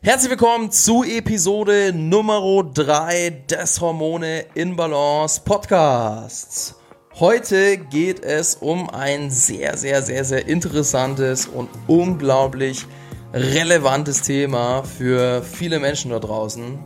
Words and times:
Herzlich 0.00 0.30
willkommen 0.30 0.70
zu 0.70 1.02
Episode 1.02 1.92
Nummer 1.92 2.62
3 2.72 3.42
des 3.50 3.80
Hormone 3.80 4.44
in 4.54 4.76
Balance 4.76 5.40
Podcasts. 5.44 6.76
Heute 7.18 7.78
geht 7.78 8.22
es 8.22 8.54
um 8.54 8.88
ein 8.90 9.28
sehr, 9.28 9.76
sehr, 9.76 10.00
sehr, 10.00 10.24
sehr 10.24 10.46
interessantes 10.46 11.46
und 11.46 11.68
unglaublich 11.88 12.86
relevantes 13.34 14.22
Thema 14.22 14.84
für 14.84 15.42
viele 15.42 15.80
Menschen 15.80 16.12
da 16.12 16.20
draußen. 16.20 16.78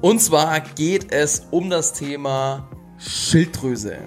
Und 0.00 0.20
zwar 0.20 0.60
geht 0.60 1.12
es 1.12 1.46
um 1.52 1.70
das 1.70 1.92
Thema 1.92 2.68
Schilddrüse. 2.98 3.98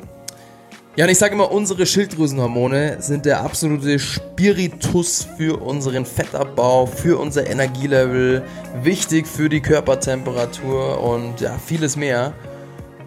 Ja, 0.97 1.05
und 1.05 1.11
ich 1.11 1.19
sage 1.19 1.35
immer, 1.35 1.51
unsere 1.51 1.85
Schilddrüsenhormone 1.85 3.03
sind 3.03 3.27
der 3.27 3.41
absolute 3.41 3.99
Spiritus 3.99 5.27
für 5.37 5.61
unseren 5.61 6.07
Fettabbau, 6.07 6.87
für 6.87 7.19
unser 7.19 7.47
Energielevel, 7.47 8.41
wichtig 8.81 9.27
für 9.27 9.47
die 9.47 9.61
Körpertemperatur 9.61 10.99
und 11.03 11.39
ja, 11.39 11.55
vieles 11.63 11.97
mehr. 11.97 12.33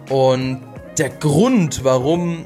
Und 0.09 0.61
der 0.97 1.09
Grund, 1.09 1.83
warum 1.83 2.45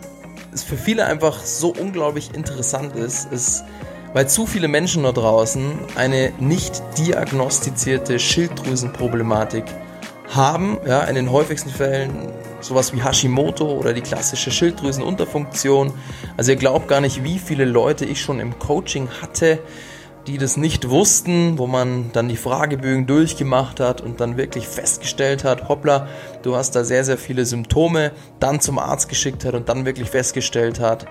es 0.51 0.63
für 0.63 0.77
viele 0.77 1.05
einfach 1.05 1.39
so 1.43 1.71
unglaublich 1.79 2.33
interessant 2.33 2.95
ist, 2.95 3.31
ist, 3.31 3.65
weil 4.13 4.27
zu 4.27 4.47
viele 4.47 4.67
Menschen 4.67 5.03
da 5.03 5.11
draußen 5.11 5.73
eine 5.93 6.33
nicht 6.39 6.81
diagnostizierte 6.97 8.17
Schilddrüsenproblematik 8.17 9.65
haben. 10.27 10.79
Ja, 10.87 11.03
in 11.03 11.13
den 11.13 11.31
häufigsten 11.31 11.69
Fällen 11.69 12.31
sowas 12.65 12.93
wie 12.93 13.03
Hashimoto 13.03 13.65
oder 13.71 13.93
die 13.93 14.01
klassische 14.01 14.51
Schilddrüsenunterfunktion. 14.51 15.93
Also 16.35 16.51
ihr 16.51 16.57
glaubt 16.57 16.87
gar 16.87 17.01
nicht, 17.01 17.23
wie 17.23 17.39
viele 17.39 17.65
Leute 17.65 18.05
ich 18.05 18.21
schon 18.21 18.39
im 18.39 18.57
Coaching 18.57 19.07
hatte, 19.21 19.59
die 20.27 20.39
das 20.39 20.57
nicht 20.57 20.89
wussten, 20.89 21.59
wo 21.59 21.67
man 21.67 22.11
dann 22.11 22.27
die 22.27 22.37
Fragebögen 22.37 23.05
durchgemacht 23.05 23.79
hat 23.79 24.01
und 24.01 24.19
dann 24.19 24.37
wirklich 24.37 24.67
festgestellt 24.67 25.43
hat, 25.43 25.69
hoppla, 25.69 26.07
du 26.41 26.55
hast 26.55 26.75
da 26.75 26.83
sehr, 26.83 27.03
sehr 27.03 27.19
viele 27.19 27.45
Symptome, 27.45 28.11
dann 28.39 28.59
zum 28.59 28.79
Arzt 28.79 29.07
geschickt 29.07 29.45
hat 29.45 29.53
und 29.53 29.69
dann 29.69 29.85
wirklich 29.85 30.09
festgestellt 30.09 30.79
hat, 30.79 31.05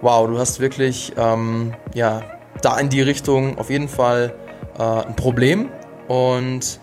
wow, 0.00 0.26
du 0.26 0.38
hast 0.38 0.60
wirklich, 0.60 1.12
ähm, 1.18 1.74
ja, 1.92 2.22
da 2.62 2.78
in 2.78 2.88
die 2.88 3.02
Richtung 3.02 3.58
auf 3.58 3.68
jeden 3.68 3.88
Fall 3.88 4.34
äh, 4.78 4.82
ein 4.82 5.16
Problem 5.16 5.68
und 6.08 6.80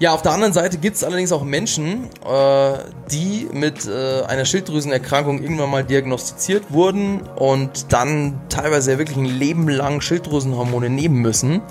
ja, 0.00 0.12
auf 0.12 0.22
der 0.22 0.30
anderen 0.32 0.52
Seite 0.52 0.78
gibt 0.78 0.94
es 0.96 1.02
allerdings 1.02 1.32
auch 1.32 1.42
Menschen, 1.42 2.04
äh, 2.24 2.78
die 3.10 3.48
mit 3.52 3.86
äh, 3.86 4.22
einer 4.22 4.44
Schilddrüsenerkrankung 4.44 5.42
irgendwann 5.42 5.70
mal 5.70 5.82
diagnostiziert 5.82 6.72
wurden 6.72 7.22
und 7.36 7.92
dann 7.92 8.40
teilweise 8.48 8.96
wirklich 8.98 9.16
ein 9.16 9.24
Leben 9.24 9.68
lang 9.68 10.00
Schilddrüsenhormone 10.00 10.88
nehmen 10.88 11.16
müssen, 11.16 11.62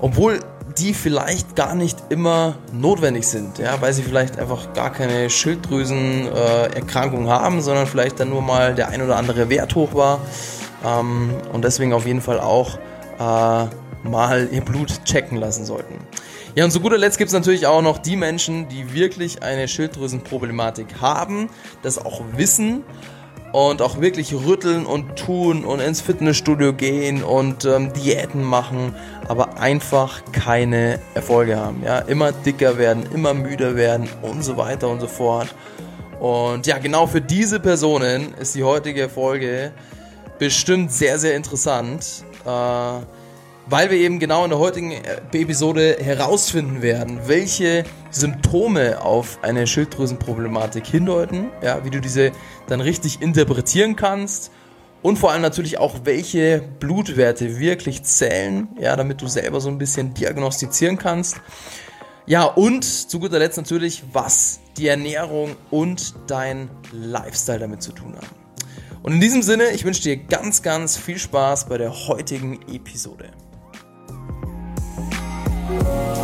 obwohl 0.00 0.40
die 0.78 0.94
vielleicht 0.94 1.54
gar 1.54 1.74
nicht 1.74 1.98
immer 2.08 2.54
notwendig 2.72 3.28
sind, 3.28 3.58
ja, 3.58 3.78
weil 3.80 3.92
sie 3.92 4.02
vielleicht 4.02 4.38
einfach 4.38 4.72
gar 4.72 4.90
keine 4.90 5.28
Schilddrüsenerkrankung 5.28 7.26
äh, 7.26 7.28
haben, 7.28 7.60
sondern 7.60 7.86
vielleicht 7.86 8.18
dann 8.18 8.30
nur 8.30 8.40
mal 8.40 8.74
der 8.74 8.88
ein 8.88 9.02
oder 9.02 9.16
andere 9.16 9.50
Wert 9.50 9.74
hoch 9.74 9.94
war 9.94 10.20
ähm, 10.84 11.34
und 11.52 11.64
deswegen 11.64 11.92
auf 11.92 12.06
jeden 12.06 12.22
Fall 12.22 12.40
auch 12.40 12.78
äh, 13.18 13.66
mal 14.08 14.48
ihr 14.50 14.62
Blut 14.62 15.04
checken 15.04 15.36
lassen 15.36 15.66
sollten. 15.66 15.94
Ja, 16.54 16.66
und 16.66 16.70
zu 16.70 16.80
guter 16.80 16.98
Letzt 16.98 17.16
gibt 17.16 17.28
es 17.28 17.32
natürlich 17.32 17.66
auch 17.66 17.80
noch 17.80 17.96
die 17.96 18.14
Menschen, 18.14 18.68
die 18.68 18.92
wirklich 18.92 19.42
eine 19.42 19.68
Schilddrüsenproblematik 19.68 21.00
haben, 21.00 21.48
das 21.80 21.96
auch 21.96 22.20
wissen 22.36 22.82
und 23.52 23.80
auch 23.80 24.02
wirklich 24.02 24.34
rütteln 24.34 24.84
und 24.84 25.16
tun 25.16 25.64
und 25.64 25.80
ins 25.80 26.02
Fitnessstudio 26.02 26.74
gehen 26.74 27.22
und 27.22 27.64
ähm, 27.64 27.94
Diäten 27.94 28.42
machen, 28.42 28.94
aber 29.28 29.58
einfach 29.58 30.20
keine 30.32 30.98
Erfolge 31.14 31.56
haben. 31.56 31.82
Ja, 31.82 32.00
immer 32.00 32.32
dicker 32.32 32.76
werden, 32.76 33.04
immer 33.14 33.32
müder 33.32 33.74
werden 33.74 34.06
und 34.20 34.44
so 34.44 34.58
weiter 34.58 34.90
und 34.90 35.00
so 35.00 35.06
fort. 35.06 35.54
Und 36.20 36.66
ja, 36.66 36.76
genau 36.76 37.06
für 37.06 37.22
diese 37.22 37.60
Personen 37.60 38.34
ist 38.34 38.54
die 38.54 38.62
heutige 38.62 39.08
Folge 39.08 39.72
bestimmt 40.38 40.92
sehr, 40.92 41.18
sehr 41.18 41.34
interessant. 41.34 42.24
Äh, 42.44 43.21
weil 43.72 43.90
wir 43.90 43.96
eben 43.96 44.18
genau 44.18 44.44
in 44.44 44.50
der 44.50 44.58
heutigen 44.58 44.92
äh, 44.92 45.16
Episode 45.32 45.96
herausfinden 45.98 46.82
werden, 46.82 47.20
welche 47.24 47.84
Symptome 48.10 49.00
auf 49.00 49.38
eine 49.40 49.66
Schilddrüsenproblematik 49.66 50.86
hindeuten, 50.86 51.48
ja, 51.62 51.82
wie 51.82 51.88
du 51.88 51.98
diese 51.98 52.32
dann 52.66 52.82
richtig 52.82 53.22
interpretieren 53.22 53.96
kannst 53.96 54.50
und 55.00 55.18
vor 55.18 55.32
allem 55.32 55.40
natürlich 55.40 55.78
auch, 55.78 56.00
welche 56.04 56.62
Blutwerte 56.80 57.58
wirklich 57.58 58.02
zählen, 58.02 58.68
ja, 58.78 58.94
damit 58.94 59.22
du 59.22 59.26
selber 59.26 59.58
so 59.58 59.70
ein 59.70 59.78
bisschen 59.78 60.12
diagnostizieren 60.12 60.98
kannst. 60.98 61.40
Ja, 62.26 62.44
und 62.44 62.84
zu 62.84 63.18
guter 63.20 63.38
Letzt 63.38 63.56
natürlich, 63.56 64.02
was 64.12 64.60
die 64.76 64.88
Ernährung 64.88 65.56
und 65.70 66.14
dein 66.26 66.68
Lifestyle 66.92 67.60
damit 67.60 67.82
zu 67.82 67.92
tun 67.92 68.16
haben. 68.16 68.36
Und 69.02 69.14
in 69.14 69.20
diesem 69.20 69.40
Sinne, 69.40 69.70
ich 69.70 69.86
wünsche 69.86 70.02
dir 70.02 70.18
ganz, 70.18 70.60
ganz 70.60 70.98
viel 70.98 71.18
Spaß 71.18 71.70
bei 71.70 71.78
der 71.78 72.06
heutigen 72.06 72.60
Episode. 72.68 73.30
Bye. 75.84 76.21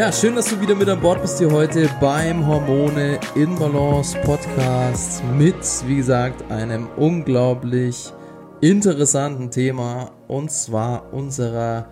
Ja, 0.00 0.10
schön, 0.10 0.34
dass 0.34 0.46
du 0.46 0.58
wieder 0.58 0.74
mit 0.74 0.88
an 0.88 0.98
Bord 0.98 1.20
bist 1.20 1.36
hier 1.36 1.50
heute 1.50 1.86
beim 2.00 2.46
Hormone 2.46 3.20
in 3.34 3.54
Balance 3.54 4.18
Podcast 4.24 5.22
mit, 5.36 5.56
wie 5.86 5.96
gesagt, 5.96 6.50
einem 6.50 6.88
unglaublich 6.96 8.10
interessanten 8.62 9.50
Thema 9.50 10.12
und 10.26 10.50
zwar 10.50 11.12
unserer 11.12 11.90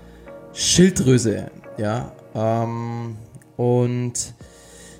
Schilddrüse. 0.54 1.50
Ja, 1.76 2.10
ähm, 2.34 3.18
und 3.58 4.14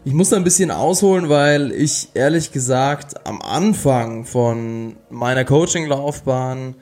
ich 0.05 0.13
muss 0.13 0.29
da 0.29 0.37
ein 0.37 0.45
bisschen 0.45 0.71
ausholen, 0.71 1.31
weil 1.31 1.73
ich 1.73 2.11
ehrlich 2.13 2.53
gesagt 2.53 3.27
am 3.27 3.41
Anfang 3.41 4.27
von 4.27 4.97
meiner 5.09 5.47
Coaching-Laufbahn 5.47 6.75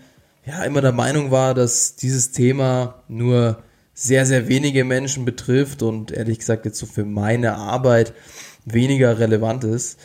ja 0.44 0.65
immer 0.65 0.81
der 0.81 0.91
Meinung 0.91 1.31
war, 1.31 1.54
dass 1.54 1.94
dieses 1.94 2.32
Thema 2.32 2.97
nur 3.06 3.59
sehr, 3.99 4.27
sehr 4.27 4.47
wenige 4.47 4.84
Menschen 4.84 5.25
betrifft 5.25 5.83
und 5.83 6.12
ehrlich 6.12 6.39
gesagt 6.39 6.67
jetzt 6.67 6.79
so 6.79 6.84
für 6.84 7.07
meine 7.07 7.55
Arbeit 7.55 8.12
weniger 8.67 9.19
relevant 9.19 9.65
ist. 9.65 9.99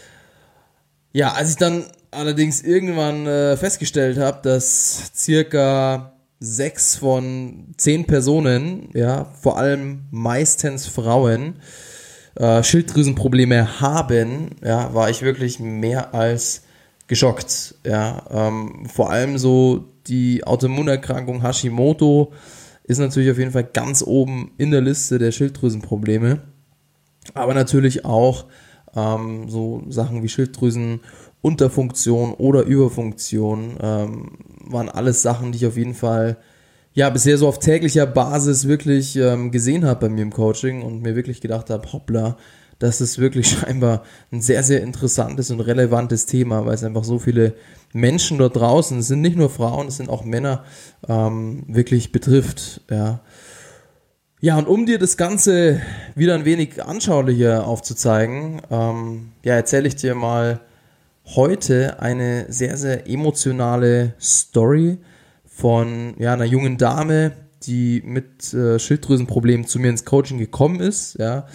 Ja, 1.12 1.34
als 1.34 1.52
ich 1.52 1.56
dann 1.57 1.84
allerdings 2.09 2.62
irgendwann 2.62 3.28
äh, 3.28 3.57
festgestellt 3.57 4.18
habe, 4.18 4.40
dass 4.44 5.12
circa 5.13 6.13
sechs 6.40 6.96
von 6.96 7.74
zehn 7.75 8.06
Personen, 8.06 8.90
ja, 8.94 9.25
vor 9.41 9.57
allem 9.57 10.06
meistens 10.09 10.88
Frauen, 10.88 11.56
äh, 12.35 12.63
Schilddrüsenprobleme 12.63 13.81
haben, 13.81 14.52
ja, 14.63 14.94
war 14.94 15.09
ich 15.09 15.22
wirklich 15.22 15.59
mehr 15.59 16.16
als 16.16 16.63
geschockt. 17.08 17.75
Ja, 17.85 18.23
ähm, 18.31 18.85
vor 18.85 19.12
allem 19.12 19.38
so 19.38 19.84
die 20.08 20.46
Autoimmunerkrankung 20.46 21.41
Hashimoto, 21.41 22.31
ist 22.91 23.00
natürlich 23.00 23.31
auf 23.31 23.38
jeden 23.38 23.52
Fall 23.52 23.63
ganz 23.63 24.03
oben 24.06 24.52
in 24.57 24.72
der 24.72 24.81
Liste 24.81 25.18
der 25.18 25.31
Schilddrüsenprobleme. 25.31 26.41
Aber 27.34 27.53
natürlich 27.53 28.03
auch 28.03 28.47
ähm, 28.96 29.47
so 29.47 29.84
Sachen 29.90 30.22
wie 30.23 30.29
Schilddrüsenunterfunktion 30.29 32.34
oder 32.34 32.64
Überfunktion 32.64 33.78
ähm, 33.82 34.32
waren 34.66 34.90
alles 34.90 35.22
Sachen, 35.22 35.53
die 35.53 35.59
ich 35.59 35.67
auf 35.67 35.78
jeden 35.78 35.93
Fall 35.93 36.35
ja 36.93 37.09
bisher 37.09 37.38
so 37.38 37.47
auf 37.47 37.59
täglicher 37.59 38.05
Basis 38.05 38.67
wirklich 38.67 39.16
ähm, 39.16 39.52
gesehen 39.52 39.85
habe 39.85 40.08
bei 40.08 40.09
mir 40.09 40.23
im 40.23 40.34
Coaching 40.34 40.82
und 40.82 41.02
mir 41.02 41.16
wirklich 41.16 41.40
gedacht 41.40 41.70
habe, 41.70 41.94
hoppla, 41.94 42.35
das 42.81 42.99
ist 42.99 43.19
wirklich 43.19 43.49
scheinbar 43.59 44.03
ein 44.31 44.41
sehr, 44.41 44.63
sehr 44.63 44.81
interessantes 44.81 45.51
und 45.51 45.61
relevantes 45.61 46.25
Thema, 46.25 46.66
weil 46.66 46.73
es 46.73 46.83
einfach 46.83 47.03
so 47.03 47.19
viele 47.19 47.53
Menschen 47.93 48.37
dort 48.37 48.55
draußen, 48.55 48.99
es 48.99 49.07
sind 49.07 49.22
nicht 49.22 49.37
nur 49.37 49.49
Frauen, 49.49 49.87
es 49.87 49.97
sind 49.97 50.09
auch 50.09 50.23
Männer, 50.23 50.63
ähm, 51.07 51.63
wirklich 51.67 52.11
betrifft. 52.11 52.81
Ja. 52.89 53.19
ja, 54.39 54.57
und 54.57 54.67
um 54.67 54.85
dir 54.85 54.97
das 54.97 55.17
Ganze 55.17 55.81
wieder 56.16 56.33
ein 56.33 56.45
wenig 56.45 56.83
anschaulicher 56.83 57.67
aufzuzeigen, 57.67 58.61
ähm, 58.72 59.31
ja, 59.43 59.55
erzähle 59.55 59.87
ich 59.87 59.95
dir 59.95 60.16
mal 60.16 60.61
heute 61.35 61.99
eine 61.99 62.51
sehr, 62.51 62.77
sehr 62.77 63.07
emotionale 63.07 64.16
Story 64.19 64.97
von 65.45 66.16
ja, 66.17 66.34
einer 66.34 66.45
jungen 66.45 66.77
Dame, 66.77 67.34
die 67.63 68.01
mit 68.03 68.53
äh, 68.55 68.79
Schilddrüsenproblemen 68.79 69.67
zu 69.67 69.77
mir 69.77 69.89
ins 69.89 70.03
Coaching 70.03 70.39
gekommen 70.39 70.79
ist. 70.79 71.19
Ja 71.19 71.45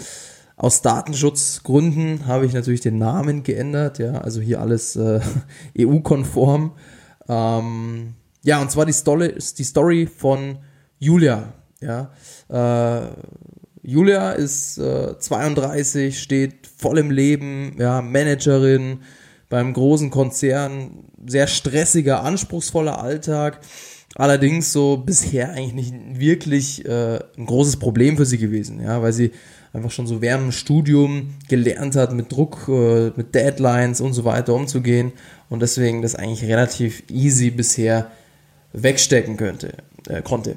Aus 0.58 0.80
Datenschutzgründen 0.80 2.26
habe 2.26 2.46
ich 2.46 2.54
natürlich 2.54 2.80
den 2.80 2.96
Namen 2.96 3.42
geändert, 3.42 3.98
ja, 3.98 4.12
also 4.22 4.40
hier 4.40 4.60
alles 4.60 4.96
äh, 4.96 5.20
EU-konform. 5.78 6.72
Ähm, 7.28 8.14
ja, 8.42 8.62
und 8.62 8.70
zwar 8.70 8.86
die 8.86 8.92
Story, 8.92 9.34
die 9.34 9.64
Story 9.64 10.06
von 10.06 10.58
Julia. 10.98 11.52
Ja, 11.80 12.10
äh, 12.48 13.10
Julia 13.82 14.32
ist 14.32 14.78
äh, 14.78 15.18
32, 15.18 16.18
steht 16.18 16.66
voll 16.66 16.98
im 16.98 17.10
Leben, 17.10 17.76
ja, 17.78 18.00
Managerin 18.00 19.00
beim 19.50 19.74
großen 19.74 20.10
Konzern, 20.10 21.04
sehr 21.26 21.46
stressiger, 21.48 22.24
anspruchsvoller 22.24 23.00
Alltag. 23.00 23.60
Allerdings 24.14 24.72
so 24.72 24.96
bisher 24.96 25.50
eigentlich 25.50 25.74
nicht 25.74 26.18
wirklich 26.18 26.86
äh, 26.86 27.18
ein 27.36 27.44
großes 27.44 27.76
Problem 27.76 28.16
für 28.16 28.24
sie 28.24 28.38
gewesen, 28.38 28.80
ja, 28.80 29.02
weil 29.02 29.12
sie 29.12 29.32
einfach 29.76 29.90
schon 29.90 30.06
so 30.06 30.22
während 30.22 30.44
dem 30.44 30.52
Studium 30.52 31.34
gelernt 31.48 31.96
hat, 31.96 32.12
mit 32.12 32.32
Druck, 32.32 32.66
äh, 32.68 33.10
mit 33.14 33.34
Deadlines 33.34 34.00
und 34.00 34.14
so 34.14 34.24
weiter 34.24 34.54
umzugehen 34.54 35.12
und 35.50 35.60
deswegen 35.60 36.02
das 36.02 36.14
eigentlich 36.14 36.48
relativ 36.48 37.02
easy 37.10 37.50
bisher 37.50 38.10
wegstecken 38.72 39.36
könnte, 39.36 39.74
äh, 40.08 40.22
konnte. 40.22 40.56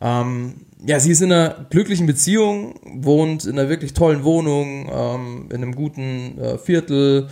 Ähm, 0.00 0.54
ja, 0.86 0.98
sie 0.98 1.10
ist 1.10 1.20
in 1.20 1.32
einer 1.32 1.66
glücklichen 1.68 2.06
Beziehung, 2.06 2.74
wohnt 2.84 3.44
in 3.44 3.58
einer 3.58 3.68
wirklich 3.68 3.92
tollen 3.92 4.24
Wohnung, 4.24 4.88
ähm, 4.90 5.48
in 5.50 5.56
einem 5.56 5.74
guten 5.74 6.38
äh, 6.38 6.56
Viertel, 6.56 7.28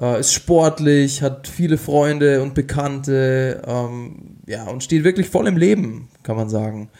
äh, 0.00 0.20
ist 0.20 0.32
sportlich, 0.32 1.22
hat 1.22 1.48
viele 1.48 1.78
Freunde 1.78 2.42
und 2.42 2.54
Bekannte, 2.54 3.62
ähm, 3.66 4.38
ja, 4.46 4.64
und 4.64 4.84
steht 4.84 5.02
wirklich 5.02 5.28
voll 5.28 5.48
im 5.48 5.56
Leben, 5.56 6.08
kann 6.22 6.36
man 6.36 6.48
sagen. 6.48 6.90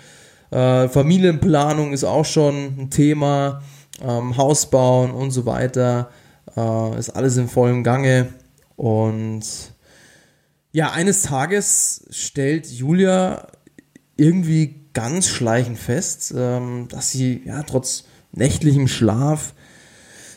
Äh, 0.53 0.89
Familienplanung 0.91 1.95
ist 1.95 2.05
auch 2.05 2.27
schon 2.27 2.55
ein 2.79 2.91
Thema, 2.91 3.63
ähm, 4.03 4.37
Haus 4.37 4.69
bauen 4.69 5.11
und 5.11 5.31
so 5.31 5.47
weiter, 5.47 6.11
äh, 6.55 6.99
ist 6.99 7.11
alles 7.11 7.39
in 7.39 7.49
vollem 7.49 7.83
Gange. 7.83 8.29
Und 8.77 9.43
ja, 10.73 10.93
eines 10.93 11.23
Tages 11.23 12.05
stellt 12.11 12.67
Julia 12.67 13.47
irgendwie 14.17 14.89
ganz 14.93 15.29
schleichend 15.29 15.79
fest, 15.79 16.35
ähm, 16.37 16.87
dass 16.91 17.11
sie 17.11 17.43
ja 17.47 17.63
trotz 17.63 18.05
nächtlichem 18.33 18.89
Schlaf 18.89 19.55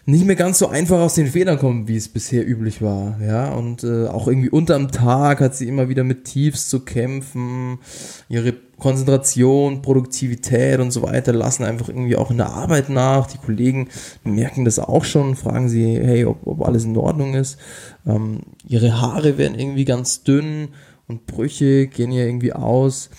nicht 0.07 0.25
mehr 0.25 0.35
ganz 0.35 0.59
so 0.59 0.67
einfach 0.67 0.99
aus 0.99 1.15
den 1.15 1.27
Federn 1.27 1.57
kommt, 1.57 1.87
wie 1.87 1.95
es 1.95 2.09
bisher 2.09 2.47
üblich 2.47 2.81
war. 2.81 3.19
Ja, 3.21 3.53
und 3.53 3.83
äh, 3.83 4.05
auch 4.05 4.27
irgendwie 4.27 4.49
unterm 4.49 4.91
Tag 4.91 5.39
hat 5.39 5.55
sie 5.55 5.67
immer 5.67 5.89
wieder 5.89 6.03
mit 6.03 6.25
Tiefs 6.25 6.69
zu 6.69 6.81
kämpfen. 6.81 7.79
Ihre 8.29 8.53
Konzentration, 8.77 9.81
Produktivität 9.81 10.79
und 10.79 10.91
so 10.91 11.01
weiter 11.01 11.33
lassen 11.33 11.63
einfach 11.63 11.89
irgendwie 11.89 12.17
auch 12.17 12.29
in 12.29 12.37
der 12.37 12.51
Arbeit 12.51 12.89
nach. 12.89 13.25
Die 13.25 13.39
Kollegen 13.39 13.89
merken 14.23 14.63
das 14.63 14.77
auch 14.77 15.05
schon, 15.05 15.35
fragen 15.35 15.69
sie, 15.69 15.97
hey, 15.99 16.25
ob, 16.25 16.45
ob 16.45 16.61
alles 16.61 16.85
in 16.85 16.95
Ordnung 16.97 17.33
ist. 17.33 17.57
Ähm, 18.05 18.41
ihre 18.67 19.01
Haare 19.01 19.39
werden 19.39 19.57
irgendwie 19.57 19.85
ganz 19.85 20.21
dünn 20.23 20.69
und 21.07 21.25
Brüche 21.25 21.87
gehen 21.87 22.11
ihr 22.11 22.27
irgendwie 22.27 22.53
aus. 22.53 23.09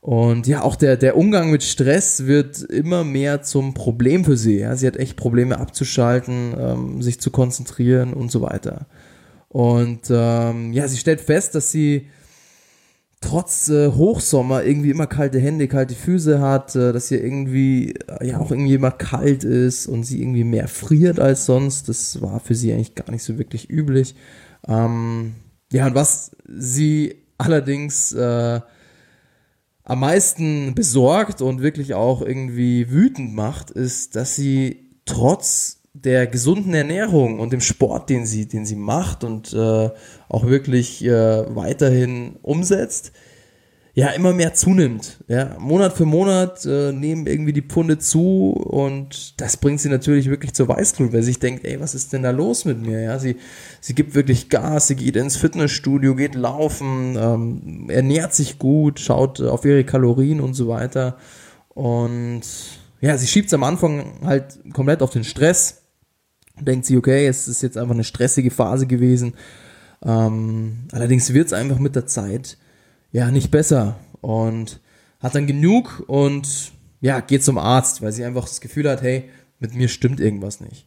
Und 0.00 0.46
ja, 0.46 0.62
auch 0.62 0.76
der, 0.76 0.96
der 0.96 1.16
Umgang 1.16 1.50
mit 1.50 1.62
Stress 1.62 2.26
wird 2.26 2.62
immer 2.62 3.04
mehr 3.04 3.42
zum 3.42 3.74
Problem 3.74 4.24
für 4.24 4.36
sie. 4.36 4.60
Ja. 4.60 4.74
Sie 4.74 4.86
hat 4.86 4.96
echt 4.96 5.16
Probleme 5.16 5.58
abzuschalten, 5.58 6.54
ähm, 6.58 7.02
sich 7.02 7.20
zu 7.20 7.30
konzentrieren 7.30 8.14
und 8.14 8.30
so 8.30 8.40
weiter. 8.40 8.86
Und 9.48 10.02
ähm, 10.10 10.72
ja, 10.72 10.88
sie 10.88 10.96
stellt 10.96 11.20
fest, 11.20 11.54
dass 11.54 11.70
sie 11.70 12.08
trotz 13.20 13.68
äh, 13.68 13.88
Hochsommer 13.88 14.64
irgendwie 14.64 14.90
immer 14.90 15.06
kalte 15.06 15.38
Hände, 15.38 15.68
kalte 15.68 15.94
Füße 15.94 16.40
hat, 16.40 16.74
äh, 16.76 16.92
dass 16.92 17.10
ihr 17.10 17.22
irgendwie 17.22 17.94
äh, 18.20 18.28
ja 18.28 18.38
auch 18.38 18.50
irgendwie 18.50 18.74
immer 18.74 18.92
kalt 18.92 19.44
ist 19.44 19.86
und 19.86 20.04
sie 20.04 20.22
irgendwie 20.22 20.44
mehr 20.44 20.68
friert 20.68 21.20
als 21.20 21.44
sonst. 21.44 21.90
Das 21.90 22.22
war 22.22 22.40
für 22.40 22.54
sie 22.54 22.72
eigentlich 22.72 22.94
gar 22.94 23.10
nicht 23.10 23.24
so 23.24 23.36
wirklich 23.38 23.68
üblich. 23.68 24.14
Ähm, 24.66 25.34
ja, 25.72 25.86
und 25.86 25.94
was 25.94 26.30
sie 26.46 27.16
allerdings 27.36 28.12
äh, 28.12 28.60
am 29.90 29.98
meisten 29.98 30.72
besorgt 30.76 31.42
und 31.42 31.62
wirklich 31.62 31.94
auch 31.94 32.22
irgendwie 32.22 32.92
wütend 32.92 33.34
macht, 33.34 33.72
ist, 33.72 34.14
dass 34.14 34.36
sie 34.36 34.88
trotz 35.04 35.82
der 35.94 36.28
gesunden 36.28 36.72
Ernährung 36.74 37.40
und 37.40 37.52
dem 37.52 37.60
Sport, 37.60 38.08
den 38.08 38.24
sie, 38.24 38.46
den 38.46 38.64
sie 38.64 38.76
macht 38.76 39.24
und 39.24 39.52
äh, 39.52 39.90
auch 40.28 40.46
wirklich 40.46 41.04
äh, 41.04 41.56
weiterhin 41.56 42.36
umsetzt, 42.40 43.10
ja 44.00 44.08
immer 44.12 44.32
mehr 44.32 44.54
zunimmt. 44.54 45.18
Ja, 45.28 45.56
Monat 45.58 45.92
für 45.92 46.06
Monat 46.06 46.64
äh, 46.64 46.90
nehmen 46.90 47.26
irgendwie 47.26 47.52
die 47.52 47.60
Pfunde 47.60 47.98
zu 47.98 48.52
und 48.52 49.38
das 49.40 49.58
bringt 49.58 49.80
sie 49.80 49.90
natürlich 49.90 50.30
wirklich 50.30 50.54
zur 50.54 50.68
Weißglut, 50.68 51.12
weil 51.12 51.22
sie 51.22 51.32
sich 51.32 51.38
denkt, 51.38 51.66
ey, 51.66 51.78
was 51.80 51.94
ist 51.94 52.12
denn 52.14 52.22
da 52.22 52.30
los 52.30 52.64
mit 52.64 52.80
mir? 52.80 53.00
Ja, 53.02 53.18
sie, 53.18 53.36
sie 53.80 53.94
gibt 53.94 54.14
wirklich 54.14 54.48
Gas, 54.48 54.88
sie 54.88 54.96
geht 54.96 55.16
ins 55.16 55.36
Fitnessstudio, 55.36 56.14
geht 56.14 56.34
laufen, 56.34 57.14
ähm, 57.18 57.90
ernährt 57.90 58.32
sich 58.32 58.58
gut, 58.58 59.00
schaut 59.00 59.42
auf 59.42 59.66
ihre 59.66 59.84
Kalorien 59.84 60.40
und 60.40 60.54
so 60.54 60.66
weiter 60.66 61.18
und 61.68 62.42
ja, 63.02 63.18
sie 63.18 63.26
schiebt 63.26 63.48
es 63.48 63.54
am 63.54 63.64
Anfang 63.64 64.20
halt 64.24 64.58
komplett 64.72 65.02
auf 65.02 65.10
den 65.10 65.24
Stress. 65.24 65.82
Denkt 66.58 66.86
sie, 66.86 66.96
okay, 66.96 67.26
es 67.26 67.48
ist 67.48 67.62
jetzt 67.62 67.78
einfach 67.78 67.94
eine 67.94 68.04
stressige 68.04 68.50
Phase 68.50 68.86
gewesen. 68.86 69.34
Ähm, 70.02 70.84
allerdings 70.92 71.32
wird 71.32 71.48
es 71.48 71.52
einfach 71.52 71.78
mit 71.78 71.96
der 71.96 72.06
Zeit 72.06 72.58
ja, 73.12 73.30
nicht 73.30 73.50
besser 73.50 73.96
und 74.20 74.80
hat 75.20 75.34
dann 75.34 75.46
genug 75.46 76.02
und 76.06 76.72
ja, 77.00 77.20
geht 77.20 77.44
zum 77.44 77.58
Arzt, 77.58 78.02
weil 78.02 78.12
sie 78.12 78.24
einfach 78.24 78.44
das 78.44 78.60
Gefühl 78.60 78.88
hat, 78.88 79.02
hey, 79.02 79.30
mit 79.58 79.74
mir 79.74 79.88
stimmt 79.88 80.20
irgendwas 80.20 80.60
nicht. 80.60 80.86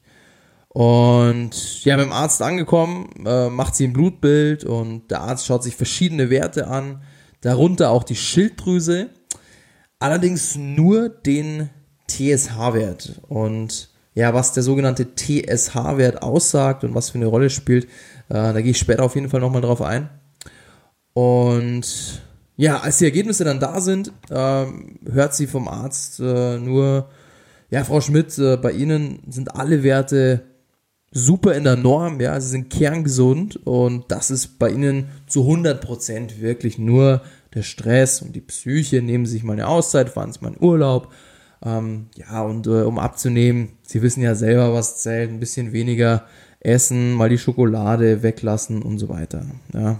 Und 0.69 1.85
ja, 1.85 1.95
beim 1.97 2.11
Arzt 2.11 2.41
angekommen, 2.41 3.09
äh, 3.25 3.49
macht 3.49 3.75
sie 3.75 3.85
ein 3.85 3.93
Blutbild 3.93 4.63
und 4.63 5.09
der 5.11 5.21
Arzt 5.21 5.45
schaut 5.45 5.63
sich 5.63 5.75
verschiedene 5.75 6.31
Werte 6.31 6.67
an, 6.67 7.03
darunter 7.41 7.91
auch 7.91 8.03
die 8.03 8.15
Schilddrüse, 8.15 9.09
allerdings 9.99 10.55
nur 10.55 11.09
den 11.09 11.69
TSH-Wert. 12.07 13.21
Und 13.27 13.89
ja, 14.15 14.33
was 14.33 14.53
der 14.53 14.63
sogenannte 14.63 15.15
TSH-Wert 15.15 16.23
aussagt 16.23 16.83
und 16.83 16.95
was 16.95 17.11
für 17.11 17.19
eine 17.19 17.27
Rolle 17.27 17.51
spielt, 17.51 17.85
äh, 18.29 18.53
da 18.53 18.61
gehe 18.61 18.71
ich 18.71 18.79
später 18.79 19.03
auf 19.03 19.13
jeden 19.13 19.29
Fall 19.29 19.41
nochmal 19.41 19.61
drauf 19.61 19.81
ein. 19.81 20.09
Und 21.13 22.21
ja, 22.55 22.79
als 22.79 22.97
die 22.97 23.05
Ergebnisse 23.05 23.43
dann 23.43 23.59
da 23.59 23.79
sind, 23.81 24.11
ähm, 24.29 24.99
hört 25.09 25.35
sie 25.35 25.47
vom 25.47 25.67
Arzt 25.67 26.19
äh, 26.19 26.57
nur, 26.57 27.09
ja, 27.69 27.83
Frau 27.83 28.01
Schmidt, 28.01 28.37
äh, 28.37 28.57
bei 28.57 28.71
Ihnen 28.71 29.19
sind 29.27 29.55
alle 29.55 29.83
Werte 29.83 30.43
super 31.11 31.53
in 31.53 31.63
der 31.63 31.75
Norm, 31.75 32.19
ja, 32.19 32.39
sie 32.39 32.49
sind 32.49 32.69
kerngesund 32.69 33.59
und 33.65 34.05
das 34.11 34.31
ist 34.31 34.59
bei 34.59 34.69
Ihnen 34.69 35.09
zu 35.27 35.41
100% 35.41 36.41
wirklich 36.41 36.77
nur 36.77 37.21
der 37.53 37.61
Stress 37.61 38.21
und 38.21 38.35
die 38.35 38.41
Psyche, 38.41 39.01
nehmen 39.01 39.25
Sie 39.25 39.33
sich 39.33 39.43
mal 39.43 39.53
eine 39.53 39.67
Auszeit, 39.67 40.09
fahren 40.09 40.33
Sie 40.33 40.39
mal 40.41 40.53
in 40.53 40.63
Urlaub, 40.63 41.11
ähm, 41.63 42.07
ja, 42.15 42.41
und 42.41 42.65
äh, 42.67 42.81
um 42.81 42.97
abzunehmen, 42.97 43.69
Sie 43.83 44.01
wissen 44.01 44.23
ja 44.23 44.33
selber, 44.33 44.73
was 44.73 44.97
zählt, 44.97 45.29
ein 45.29 45.39
bisschen 45.39 45.71
weniger 45.71 46.25
essen, 46.59 47.13
mal 47.13 47.29
die 47.29 47.37
Schokolade 47.37 48.23
weglassen 48.23 48.81
und 48.81 48.97
so 48.97 49.09
weiter, 49.09 49.45
ja. 49.73 49.99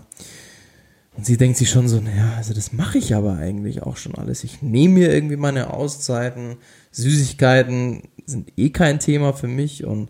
Und 1.16 1.26
sie 1.26 1.38
denkt 1.38 1.58
sich 1.58 1.70
schon 1.70 1.88
so, 1.88 2.00
naja, 2.00 2.34
also 2.38 2.54
das 2.54 2.74
mache 2.74 2.98
ich 2.98 3.14
aber 3.14 3.38
eigentlich 3.38 3.84
auch 3.84 3.98
schon 3.98 4.16
alles. 4.16 4.44
Ich 4.44 4.62
nehme 4.62 4.96
mir 4.96 5.14
irgendwie 5.14 5.36
meine 5.36 5.72
Auszeiten. 5.72 6.58
Süßigkeiten 6.92 8.04
sind 8.26 8.52
eh 8.58 8.72
kein 8.72 9.00
Thema 9.00 9.34
für 9.34 9.48
mich. 9.48 9.86
Und 9.86 10.10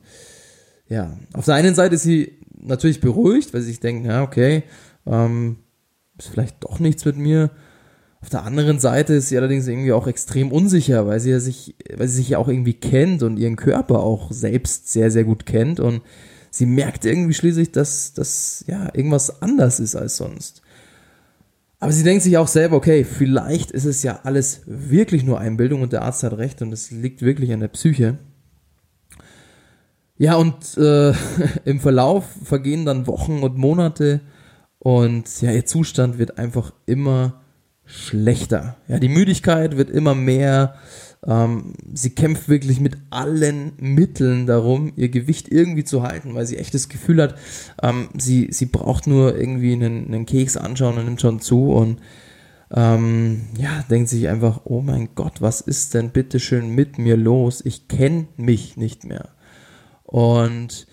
ja, 0.88 1.17
auf 1.33 1.45
der 1.45 1.55
einen 1.55 1.75
Seite 1.75 1.95
ist 1.95 2.03
sie 2.03 2.39
natürlich 2.57 3.01
beruhigt, 3.01 3.53
weil 3.53 3.62
sie 3.62 3.67
sich 3.67 3.81
denkt, 3.81 4.05
ja, 4.05 4.24
okay, 4.24 4.63
ähm, 5.05 5.57
ist 6.17 6.29
vielleicht 6.29 6.63
doch 6.63 6.79
nichts 6.79 7.03
mit 7.03 7.17
mir. 7.17 7.51
Auf 8.22 8.29
der 8.29 8.43
anderen 8.43 8.79
Seite 8.79 9.15
ist 9.15 9.27
sie 9.27 9.38
allerdings 9.38 9.67
irgendwie 9.67 9.91
auch 9.91 10.07
extrem 10.07 10.53
unsicher, 10.53 11.05
weil 11.05 11.19
sie 11.19 11.31
ja 11.31 11.41
sich, 11.41 11.75
weil 11.98 12.07
sie 12.07 12.17
sich 12.17 12.29
ja 12.29 12.38
auch 12.38 12.48
irgendwie 12.48 12.74
kennt 12.74 13.22
und 13.22 13.38
ihren 13.38 13.57
Körper 13.57 14.00
auch 14.00 14.31
selbst 14.31 14.89
sehr, 14.89 15.12
sehr 15.12 15.25
gut 15.25 15.45
kennt 15.45 15.81
und 15.81 16.01
sie 16.50 16.65
merkt 16.65 17.03
irgendwie 17.03 17.33
schließlich, 17.33 17.74
dass 17.74 18.13
das 18.13 18.63
ja 18.67 18.89
irgendwas 18.93 19.41
anders 19.41 19.81
ist 19.81 19.98
als 19.98 20.15
sonst. 20.15 20.62
Aber 21.84 21.92
sie 21.92 22.06
denkt 22.06 22.24
sich 22.24 22.38
auch 22.38 22.48
selber, 22.48 22.78
okay, 22.78 23.04
vielleicht 23.04 23.70
ist 23.70 23.84
es 23.84 24.04
ja 24.04 24.22
alles 24.24 24.62
wirklich 24.66 25.25
nur 25.25 25.42
Einbildung 25.42 25.82
und 25.82 25.92
der 25.92 26.04
Arzt 26.04 26.24
hat 26.24 26.38
recht 26.38 26.62
und 26.62 26.72
es 26.72 26.92
liegt 26.92 27.22
wirklich 27.22 27.52
an 27.52 27.60
der 27.60 27.68
Psyche. 27.68 28.20
Ja, 30.16 30.36
und 30.36 30.78
äh, 30.78 31.12
im 31.66 31.82
Verlauf 31.82 32.24
vergehen 32.46 32.86
dann 32.86 33.06
Wochen 33.06 33.44
und 33.44 33.58
Monate 33.58 34.22
und 34.80 35.42
ja, 35.42 35.52
ihr 35.52 35.66
Zustand 35.66 36.20
wird 36.20 36.38
einfach 36.38 36.72
immer 36.86 37.42
schlechter. 37.84 38.78
Ja, 38.88 38.98
die 38.98 39.10
Müdigkeit 39.10 39.75
wird 39.75 39.90
immer 39.90 40.16
mehr, 40.16 40.75
ähm, 41.25 41.74
sie 41.94 42.10
kämpft 42.10 42.50
wirklich 42.50 42.80
mit 42.80 42.98
allen 43.10 43.74
Mitteln 43.77 44.46
darum, 44.46 44.92
ihr 44.96 45.10
Gewicht 45.10 45.50
irgendwie 45.50 45.84
zu 45.84 46.03
halten, 46.03 46.36
weil 46.36 46.46
sie 46.46 46.58
echt 46.58 46.74
das 46.74 46.89
Gefühl 46.89 47.22
hat, 47.22 47.36
ähm, 47.82 48.10
sie, 48.18 48.50
sie 48.51 48.65
braucht 48.65 49.08
nur 49.08 49.38
irgendwie 49.38 49.74
einen, 49.74 50.08
einen 50.08 50.25
Keks 50.25 50.58
anschauen 50.58 50.98
und 50.98 51.06
nimmt 51.06 51.22
schon 51.22 51.39
zu. 51.39 51.72
Und 51.72 52.00
ähm, 52.72 53.44
ja, 53.58 53.84
denkt 53.89 54.10
sich 54.10 54.27
einfach, 54.27 54.62
oh 54.65 54.82
mein 54.82 55.10
Gott, 55.15 55.42
was 55.42 55.62
ist 55.62 55.94
denn 55.94 56.10
bitteschön 56.10 56.70
mit 56.70 56.98
mir 56.98 57.15
los? 57.15 57.62
Ich 57.63 57.88
kenne 57.88 58.27
mich 58.36 58.75
nicht 58.75 59.06
mehr. 59.06 59.30
Und 60.03 60.88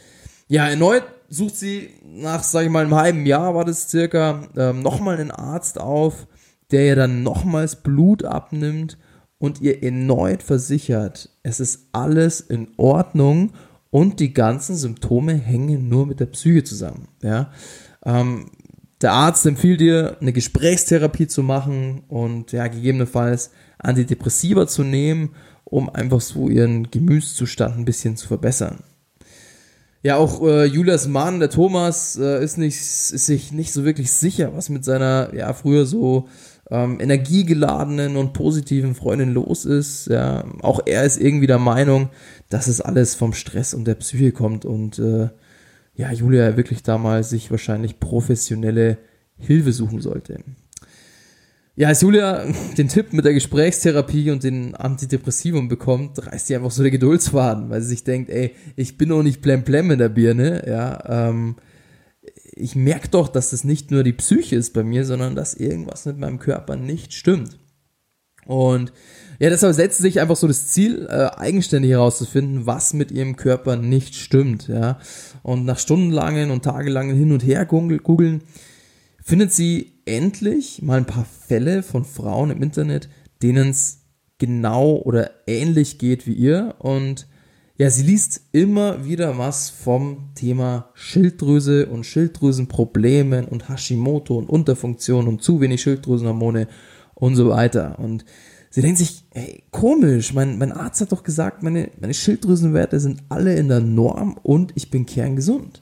ja, 0.47 0.69
erneut 0.69 1.05
sucht 1.29 1.57
sie 1.57 1.91
nach, 2.05 2.43
sage 2.43 2.67
ich 2.67 2.73
mal, 2.73 2.85
einem 2.85 2.95
halben 2.95 3.27
Jahr 3.27 3.55
war 3.55 3.65
das 3.65 3.89
circa, 3.89 4.49
ähm, 4.57 4.83
nochmal 4.83 5.17
einen 5.17 5.31
Arzt 5.31 5.81
auf, 5.81 6.27
der 6.71 6.87
ihr 6.87 6.97
dann 6.97 7.23
nochmals 7.23 7.77
Blut 7.77 8.25
abnimmt 8.25 8.97
und 9.41 9.61
ihr 9.61 9.83
erneut 9.83 10.45
versichert, 10.45 11.31
es 11.43 11.59
ist 11.59 11.89
alles 11.93 12.41
in 12.41 12.69
Ordnung 12.77 13.53
und 13.89 14.21
die 14.21 14.33
ganzen 14.33 14.77
Symptome 14.77 15.35
hängen 15.35 15.89
nur 15.89 16.07
mit 16.07 16.21
der 16.21 16.27
Psyche 16.27 16.63
zusammen. 16.63 17.09
Ja? 17.23 17.51
Ähm, 18.05 18.51
der 19.01 19.13
Arzt 19.13 19.47
empfiehlt 19.47 19.81
dir, 19.81 20.19
eine 20.21 20.35
Gesprächstherapie 20.35 21.27
zu 21.27 21.43
machen 21.43 22.03
und 22.09 22.53
ja, 22.53 22.69
gegebenenfalls 22.69 23.51
Antidepressiva 23.79 24.67
zu 24.67 24.85
nehmen, 24.85 25.31
um 25.65 25.89
einfach 25.89 26.21
so 26.21 26.49
ihren 26.51 26.91
Gemütszustand 26.91 27.79
ein 27.79 27.87
bisschen 27.87 28.17
zu 28.17 28.29
verbessern. 28.29 28.81
Ja, 30.03 30.17
auch 30.17 30.43
äh, 30.43 30.65
Julias 30.65 31.09
Mann, 31.09 31.41
der 31.41 31.51
Thomas, 31.51 32.17
äh, 32.17 32.45
ist, 32.45 32.59
nicht, 32.59 32.79
ist 32.79 33.27
sich 33.27 33.53
nicht 33.53 33.73
so 33.73 33.85
wirklich 33.85 34.13
sicher, 34.13 34.55
was 34.55 34.69
mit 34.69 34.85
seiner, 34.85 35.35
ja, 35.35 35.53
früher 35.55 35.87
so 35.87 36.29
ähm, 36.71 37.01
energiegeladenen 37.01 38.17
und 38.17 38.33
positiven 38.33 38.95
Freundin 38.95 39.33
los 39.33 39.65
ist. 39.65 40.07
Ja, 40.09 40.45
auch 40.63 40.81
er 40.87 41.05
ist 41.05 41.21
irgendwie 41.21 41.47
der 41.47 41.59
Meinung, 41.59 42.11
dass 42.49 42.67
es 42.67 42.81
alles 42.81 43.15
vom 43.15 43.33
Stress 43.33 43.75
und 43.75 43.87
der 43.87 43.97
Psyche 43.97 44.33
kommt 44.33 44.65
und 44.65 44.99
äh, 44.99 45.29
ja, 45.95 46.13
Julia 46.13 46.57
wirklich 46.57 46.83
damals 46.83 47.31
sich 47.31 47.51
wahrscheinlich 47.51 48.01
professionelle 48.01 48.99
Hilfe 49.37 49.73
suchen 49.73 50.01
sollte. 50.01 50.39
Ja, 51.77 51.89
als 51.89 52.01
Julia 52.03 52.45
den 52.79 52.89
Tipp 52.89 53.13
mit 53.13 53.25
der 53.25 53.35
Gesprächstherapie 53.35 54.31
und 54.31 54.45
den 54.45 54.75
Antidepressivum 54.75 55.69
bekommt, 55.69 56.25
reißt 56.27 56.47
sie 56.47 56.57
einfach 56.57 56.71
so 56.71 56.83
der 56.83 56.91
Geduldsfaden, 56.91 57.71
weil 57.71 57.81
sie 57.81 57.89
sich 57.89 58.05
denkt, 58.05 58.31
ey, 58.31 58.55
ich 58.77 58.97
bin 58.97 59.09
noch 59.09 59.23
nicht 59.23 59.43
plemplem 59.43 59.91
in 59.91 59.99
der 59.99 60.09
Birne, 60.09 60.63
ja, 60.67 61.29
ähm, 61.29 61.57
ich 62.61 62.77
merke 62.77 63.09
doch, 63.09 63.29
dass 63.29 63.51
das 63.51 63.65
nicht 63.65 63.91
nur 63.91 64.03
die 64.03 64.13
Psyche 64.13 64.57
ist 64.57 64.73
bei 64.75 64.83
mir, 64.83 65.05
sondern 65.05 65.35
dass 65.35 65.55
irgendwas 65.55 66.07
mit 66.07 66.19
meinem 66.19 66.39
Körper 66.39 66.77
nicht 66.77 67.15
stimmt. 67.15 67.59
Und 68.47 68.93
ja, 69.39 69.49
deshalb 69.49 69.75
setzt 69.75 69.99
sie 69.99 70.03
sich 70.03 70.21
einfach 70.21 70.37
so 70.37 70.47
das 70.47 70.69
Ziel, 70.69 71.07
äh, 71.09 71.31
eigenständig 71.37 71.93
herauszufinden, 71.93 72.67
was 72.67 72.93
mit 72.93 73.11
ihrem 73.11 73.37
Körper 73.37 73.77
nicht 73.77 74.15
stimmt, 74.15 74.69
ja. 74.69 74.99
Und 75.43 75.65
nach 75.65 75.79
stundenlangen 75.79 76.51
und 76.51 76.65
tagelangen 76.65 77.17
Hin- 77.17 77.33
und 77.33 77.45
Her 77.45 77.65
googeln, 77.65 78.43
findet 79.23 79.53
sie 79.53 79.93
endlich 80.05 80.83
mal 80.83 80.99
ein 80.99 81.07
paar 81.07 81.27
Fälle 81.47 81.83
von 81.83 82.05
Frauen 82.05 82.51
im 82.51 82.63
Internet, 82.63 83.09
denen 83.43 83.71
es 83.71 84.01
genau 84.39 84.97
oder 84.97 85.31
ähnlich 85.47 85.99
geht 85.99 86.27
wie 86.27 86.35
ihr. 86.35 86.75
Und 86.79 87.27
ja, 87.81 87.89
sie 87.89 88.03
liest 88.03 88.43
immer 88.53 89.07
wieder 89.07 89.39
was 89.39 89.71
vom 89.71 90.35
Thema 90.35 90.91
Schilddrüse 90.93 91.87
und 91.87 92.05
Schilddrüsenproblemen 92.05 93.47
und 93.47 93.71
Hashimoto 93.71 94.37
und 94.37 94.51
Unterfunktion 94.51 95.27
und 95.27 95.43
zu 95.43 95.63
wenig 95.63 95.81
Schilddrüsenhormone 95.81 96.69
und 97.15 97.37
so 97.37 97.49
weiter. 97.49 97.99
Und 97.99 98.27
sie 98.69 98.83
denkt 98.83 98.99
sich, 98.99 99.25
ey, 99.31 99.63
komisch, 99.71 100.35
mein, 100.35 100.59
mein 100.59 100.73
Arzt 100.73 101.01
hat 101.01 101.13
doch 101.13 101.23
gesagt, 101.23 101.63
meine, 101.63 101.91
meine 101.99 102.13
Schilddrüsenwerte 102.13 103.01
sind 103.01 103.23
alle 103.31 103.55
in 103.57 103.69
der 103.69 103.81
Norm 103.81 104.37
und 104.43 104.73
ich 104.75 104.91
bin 104.91 105.07
kerngesund. 105.07 105.81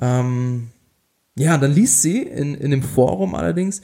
Ähm, 0.00 0.68
ja, 1.36 1.58
dann 1.58 1.72
liest 1.72 2.00
sie 2.00 2.22
in, 2.22 2.54
in 2.54 2.70
dem 2.70 2.84
Forum 2.84 3.34
allerdings, 3.34 3.82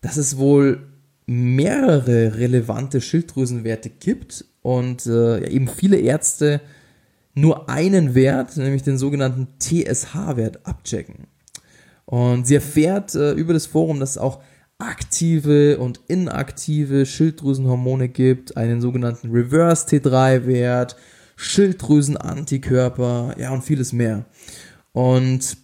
dass 0.00 0.16
es 0.16 0.38
wohl 0.38 0.88
mehrere 1.26 2.38
relevante 2.38 3.02
Schilddrüsenwerte 3.02 3.90
gibt 3.90 4.46
und 4.62 5.06
äh, 5.06 5.48
eben 5.48 5.68
viele 5.68 5.98
Ärzte 5.98 6.60
nur 7.34 7.68
einen 7.68 8.14
Wert, 8.14 8.56
nämlich 8.56 8.82
den 8.82 8.98
sogenannten 8.98 9.48
TSH-Wert, 9.58 10.66
abchecken. 10.66 11.26
Und 12.04 12.46
sie 12.46 12.56
erfährt 12.56 13.14
äh, 13.14 13.32
über 13.32 13.52
das 13.52 13.66
Forum, 13.66 14.00
dass 14.00 14.10
es 14.10 14.18
auch 14.18 14.42
aktive 14.78 15.78
und 15.78 16.00
inaktive 16.08 17.06
Schilddrüsenhormone 17.06 18.08
gibt, 18.08 18.56
einen 18.56 18.80
sogenannten 18.80 19.30
Reverse 19.30 19.86
T3-Wert, 19.86 20.96
Schilddrüsenantikörper, 21.36 23.36
ja 23.38 23.52
und 23.52 23.62
vieles 23.62 23.92
mehr. 23.92 24.24
Und 24.92 25.56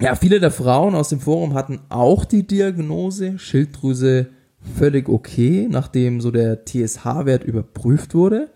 ja, 0.00 0.16
viele 0.16 0.40
der 0.40 0.50
Frauen 0.50 0.94
aus 0.94 1.08
dem 1.08 1.20
Forum 1.20 1.54
hatten 1.54 1.80
auch 1.88 2.24
die 2.24 2.46
Diagnose 2.46 3.38
Schilddrüse 3.38 4.28
völlig 4.64 5.08
okay, 5.08 5.68
nachdem 5.70 6.20
so 6.20 6.30
der 6.30 6.64
TSH-Wert 6.64 7.44
überprüft 7.44 8.14
wurde. 8.14 8.50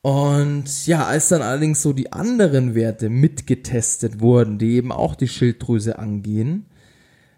Und 0.00 0.86
ja, 0.86 1.06
als 1.06 1.28
dann 1.28 1.42
allerdings 1.42 1.82
so 1.82 1.92
die 1.92 2.12
anderen 2.12 2.74
Werte 2.74 3.08
mitgetestet 3.08 4.20
wurden, 4.20 4.58
die 4.58 4.72
eben 4.72 4.92
auch 4.92 5.14
die 5.14 5.28
Schilddrüse 5.28 5.98
angehen, 5.98 6.66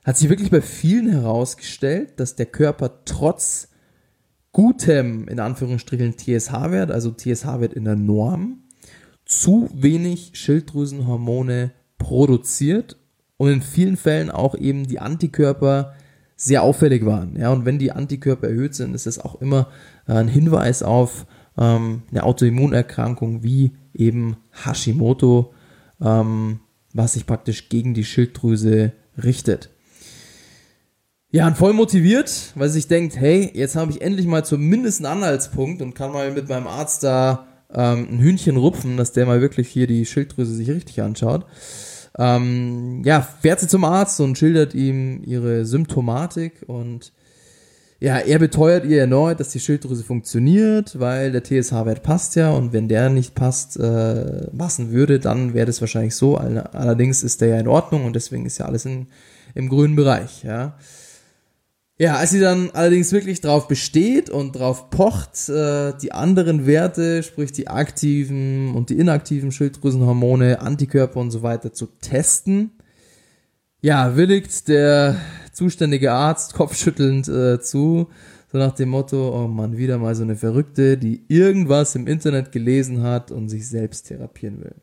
hat 0.05 0.17
sich 0.19 0.29
wirklich 0.29 0.51
bei 0.51 0.61
vielen 0.61 1.11
herausgestellt, 1.11 2.21
dass 2.21 2.37
der 2.37 2.47
Körper 2.47 3.05
trotz 3.05 3.69
gutem, 4.53 5.29
in 5.29 5.41
Anführungsstrichen, 5.41 6.17
TSH-Wert, 6.17 6.91
also 6.91 7.11
TSH-Wert 7.11 7.73
in 7.73 7.85
der 7.85 7.97
Norm, 7.97 8.65
zu 9.25 9.69
wenig 9.73 10.33
Schilddrüsenhormone 10.35 11.73
produziert 11.99 12.97
und 13.37 13.51
in 13.51 13.63
vielen 13.63 13.97
Fällen 13.97 14.31
auch 14.31 14.55
eben 14.55 14.87
die 14.87 14.99
Antikörper 14.99 15.95
sehr 16.41 16.63
auffällig 16.63 17.05
waren. 17.05 17.37
Ja, 17.39 17.51
und 17.51 17.67
wenn 17.67 17.79
die 17.79 17.93
Antikörper 17.93 18.49
erhöht 18.49 18.75
sind, 18.75 18.95
ist 18.95 19.05
das 19.05 19.19
auch 19.19 19.43
immer 19.43 19.69
äh, 20.09 20.15
ein 20.15 20.29
Hinweis 20.29 20.83
auf 20.83 21.27
ähm, 21.59 22.03
eine 22.11 22.23
Autoimmunerkrankung 22.23 23.43
wie 23.43 23.73
eben 23.93 24.39
Hashimoto, 24.65 25.53
ähm, 26.01 26.61
was 26.95 27.13
sich 27.13 27.27
praktisch 27.27 27.69
gegen 27.69 27.93
die 27.93 28.05
Schilddrüse 28.05 28.93
richtet. 29.23 29.69
Ja, 31.31 31.47
und 31.47 31.59
voll 31.59 31.75
motiviert, 31.75 32.55
weil 32.55 32.71
sich 32.71 32.89
denkt, 32.89 33.17
hey, 33.17 33.51
jetzt 33.53 33.77
habe 33.77 33.93
ich 33.93 34.01
endlich 34.01 34.27
mal 34.27 34.43
zumindest 34.43 35.05
einen 35.05 35.23
Anhaltspunkt 35.23 35.83
und 35.83 35.95
kann 35.95 36.11
mal 36.11 36.33
mit 36.33 36.49
meinem 36.49 36.67
Arzt 36.67 37.03
da 37.05 37.49
ähm, 37.71 38.09
ein 38.13 38.19
Hühnchen 38.19 38.57
rupfen, 38.57 38.97
dass 38.97 39.13
der 39.13 39.27
mal 39.27 39.43
wirklich 39.43 39.69
hier 39.69 39.87
die 39.87 40.07
Schilddrüse 40.07 40.55
sich 40.55 40.71
richtig 40.71 41.03
anschaut 41.03 41.45
ähm, 42.19 43.03
ja, 43.05 43.21
fährt 43.21 43.61
sie 43.61 43.69
zum 43.69 43.85
Arzt 43.85 44.21
und 44.21 44.37
schildert 44.37 44.75
ihm 44.75 45.23
ihre 45.25 45.65
Symptomatik 45.65 46.65
und 46.67 47.13
ja, 48.01 48.17
er 48.17 48.39
beteuert 48.39 48.87
ihr 48.87 49.01
erneut, 49.01 49.41
dass 49.41 49.51
die 49.51 49.61
Schilddrüse 49.61 50.03
funktioniert, 50.03 50.99
weil 50.99 51.33
der 51.33 51.45
TSH-Wert 51.45 52.03
passt 52.03 52.35
ja 52.35 52.51
und 52.51 52.73
wenn 52.73 52.89
der 52.89 53.11
nicht 53.11 53.35
passt, 53.35 53.79
äh, 53.79 54.47
passen 54.57 54.91
würde, 54.91 55.21
dann 55.21 55.53
wäre 55.53 55.67
das 55.67 55.83
wahrscheinlich 55.83 56.17
so. 56.17 56.37
Allerdings 56.39 57.23
ist 57.23 57.43
der 57.43 57.49
ja 57.49 57.61
in 57.61 57.69
Ordnung 57.69 58.07
und 58.07 58.17
deswegen 58.17 58.47
ist 58.47 58.57
ja 58.57 58.65
alles 58.65 58.87
in, 58.87 59.09
im 59.55 59.69
grünen 59.69 59.97
Bereich, 59.97 60.43
ja. 60.45 60.79
Ja, 62.01 62.17
als 62.17 62.31
sie 62.31 62.41
dann 62.41 62.71
allerdings 62.71 63.13
wirklich 63.13 63.43
drauf 63.43 63.69
besteht 63.69 64.31
und 64.31 64.53
drauf 64.53 64.89
pocht, 64.89 65.51
äh, 65.51 65.93
die 66.01 66.13
anderen 66.13 66.65
Werte, 66.65 67.23
sprich 67.23 67.53
die 67.53 67.69
aktiven 67.69 68.75
und 68.75 68.89
die 68.89 68.99
inaktiven 68.99 69.53
Schilddrüsenhormone, 69.53 70.63
Antikörper 70.63 71.21
und 71.21 71.31
so 71.31 71.43
weiter 71.43 71.75
zu 71.75 71.89
testen, 72.01 72.71
ja, 73.83 74.17
willigt 74.17 74.69
der 74.69 75.17
zuständige 75.53 76.13
Arzt 76.13 76.55
kopfschüttelnd 76.55 77.29
äh, 77.29 77.61
zu, 77.61 78.09
so 78.51 78.57
nach 78.57 78.73
dem 78.73 78.89
Motto, 78.89 79.45
oh 79.45 79.47
man, 79.47 79.77
wieder 79.77 79.99
mal 79.99 80.15
so 80.15 80.23
eine 80.23 80.37
Verrückte, 80.37 80.97
die 80.97 81.27
irgendwas 81.29 81.97
im 81.97 82.07
Internet 82.07 82.51
gelesen 82.51 83.03
hat 83.03 83.31
und 83.31 83.51
sich 83.51 83.69
selbst 83.69 84.07
therapieren 84.07 84.65
will. 84.65 84.77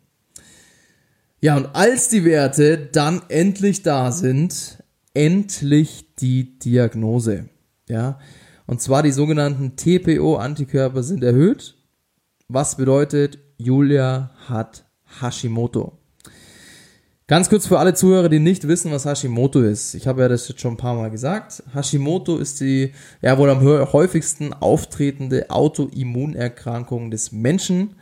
Ja, 1.42 1.58
und 1.58 1.76
als 1.76 2.10
die 2.10 2.26
Werte 2.26 2.78
dann 2.78 3.24
endlich 3.28 3.82
da 3.82 4.12
sind, 4.12 4.84
endlich 5.16 6.07
die 6.20 6.58
Diagnose. 6.60 7.50
Ja, 7.88 8.20
und 8.66 8.82
zwar 8.82 9.04
die 9.04 9.12
sogenannten 9.12 9.76
TPO-Antikörper 9.76 11.04
sind 11.04 11.24
erhöht, 11.24 11.76
was 12.48 12.76
bedeutet, 12.78 13.40
Julia 13.58 14.32
hat 14.48 14.86
Hashimoto. 15.22 15.98
Ganz 17.30 17.50
kurz 17.50 17.68
für 17.68 17.78
alle 17.78 17.94
Zuhörer, 17.94 18.30
die 18.30 18.40
nicht 18.40 18.70
wissen, 18.70 18.90
was 18.92 19.06
Hashimoto 19.06 19.62
ist. 19.62 19.96
Ich 19.96 20.08
habe 20.08 20.22
ja 20.22 20.30
das 20.30 20.48
jetzt 20.48 20.62
schon 20.62 20.76
ein 20.76 20.78
paar 20.78 20.96
Mal 20.96 21.12
gesagt. 21.12 21.62
Hashimoto 21.74 22.38
ist 22.38 22.62
die 22.62 22.94
ja 23.22 23.38
wohl 23.38 23.50
am 23.50 23.62
häufigsten 23.62 24.54
auftretende 24.54 25.50
Autoimmunerkrankung 25.50 27.12
des 27.12 27.34
Menschen 27.34 27.96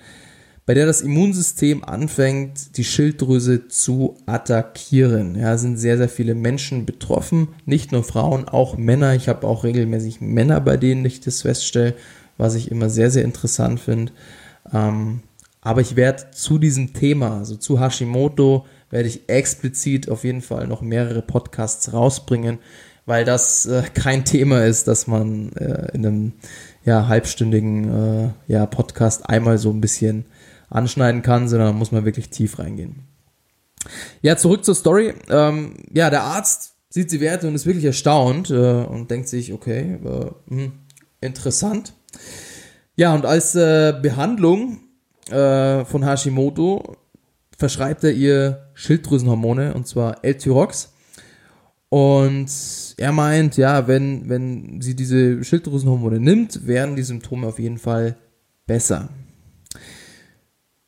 bei 0.66 0.74
der 0.74 0.88
das 0.88 1.02
Immunsystem 1.02 1.84
anfängt, 1.84 2.78
die 2.78 2.84
Schilddrüse 2.84 3.68
zu 3.68 4.18
attackieren. 4.26 5.36
Ja, 5.36 5.58
sind 5.58 5.78
sehr, 5.78 5.98
sehr 5.98 6.10
viele 6.10 6.34
Menschen 6.34 6.86
betroffen, 6.86 7.50
nicht 7.66 7.92
nur 7.92 8.04
Frauen, 8.04 8.48
auch 8.48 8.76
Männer. 8.76 9.14
Ich 9.14 9.30
habe 9.30 9.46
auch 9.46 9.64
regelmäßig 9.64 10.22
Männer, 10.22 10.60
bei 10.62 10.78
denen 10.78 11.06
ich 11.06 11.22
das 11.22 11.44
feststelle, 11.44 11.94
was 12.38 12.56
ich 12.56 12.72
immer 12.72 12.90
sehr, 12.90 13.12
sehr 13.12 13.24
interessant 13.24 13.80
finde. 13.80 14.12
Ähm, 14.74 15.22
aber 15.62 15.82
ich 15.82 15.96
werde 15.96 16.32
zu 16.32 16.58
diesem 16.58 16.94
Thema, 16.94 17.38
also 17.38 17.56
zu 17.56 17.80
Hashimoto, 17.80 18.66
werde 18.90 19.08
ich 19.08 19.30
explizit 19.30 20.10
auf 20.10 20.24
jeden 20.24 20.42
Fall 20.42 20.68
noch 20.68 20.82
mehrere 20.82 21.22
Podcasts 21.22 21.94
rausbringen, 21.94 22.58
weil 23.06 23.24
das 23.24 23.68
äh, 23.68 23.84
kein 23.94 24.26
Thema 24.26 24.66
ist, 24.66 24.88
dass 24.88 25.06
man 25.06 25.54
äh, 25.54 25.92
in 25.94 26.06
einem 26.06 26.34
ja, 26.86 27.08
halbstündigen 27.08 28.26
äh, 28.26 28.30
ja, 28.48 28.66
Podcast 28.66 29.30
einmal 29.30 29.58
so 29.60 29.70
ein 29.72 29.82
bisschen 29.82 30.26
anschneiden 30.76 31.22
kann, 31.22 31.48
sondern 31.48 31.70
da 31.70 31.74
muss 31.74 31.92
man 31.92 32.06
wirklich 32.06 32.30
tief 32.30 32.60
reingehen. 32.60 33.04
Ja, 34.22 34.36
zurück 34.36 34.66
zur 34.66 34.76
Story. 34.76 35.14
Ähm, 35.30 35.76
ja, 35.94 36.10
der 36.10 36.24
Arzt 36.24 36.74
sieht 36.90 37.12
die 37.12 37.22
Werte 37.22 37.48
und 37.48 37.56
ist 37.56 37.66
wirklich 37.66 37.86
erstaunt 37.86 38.50
äh, 38.50 38.84
und 38.84 39.12
denkt 39.12 39.28
sich, 39.28 39.54
okay, 39.54 40.00
äh, 40.04 40.32
hm, 40.50 40.72
interessant. 41.22 41.94
Ja, 42.96 43.14
und 43.14 43.26
als 43.26 43.56
äh, 43.56 43.94
Behandlung 44.02 44.80
äh, 45.30 45.86
von 45.86 46.04
Hashimoto 46.04 46.98
verschreibt 47.58 48.04
er 48.04 48.12
ihr 48.12 48.70
Schilddrüsenhormone 48.74 49.74
und 49.74 49.88
zwar 49.88 50.24
L-Tyrox. 50.24 50.94
Und 51.90 52.50
er 52.98 53.12
meint, 53.12 53.58
ja, 53.58 53.88
wenn, 53.88 54.28
wenn 54.28 54.82
sie 54.82 54.96
diese 54.96 55.44
Schilddrüsenhormone 55.44 56.20
nimmt, 56.20 56.66
werden 56.68 56.96
die 56.96 57.04
Symptome 57.04 57.48
auf 57.48 57.60
jeden 57.60 57.78
Fall 57.78 58.18
besser. 58.66 59.10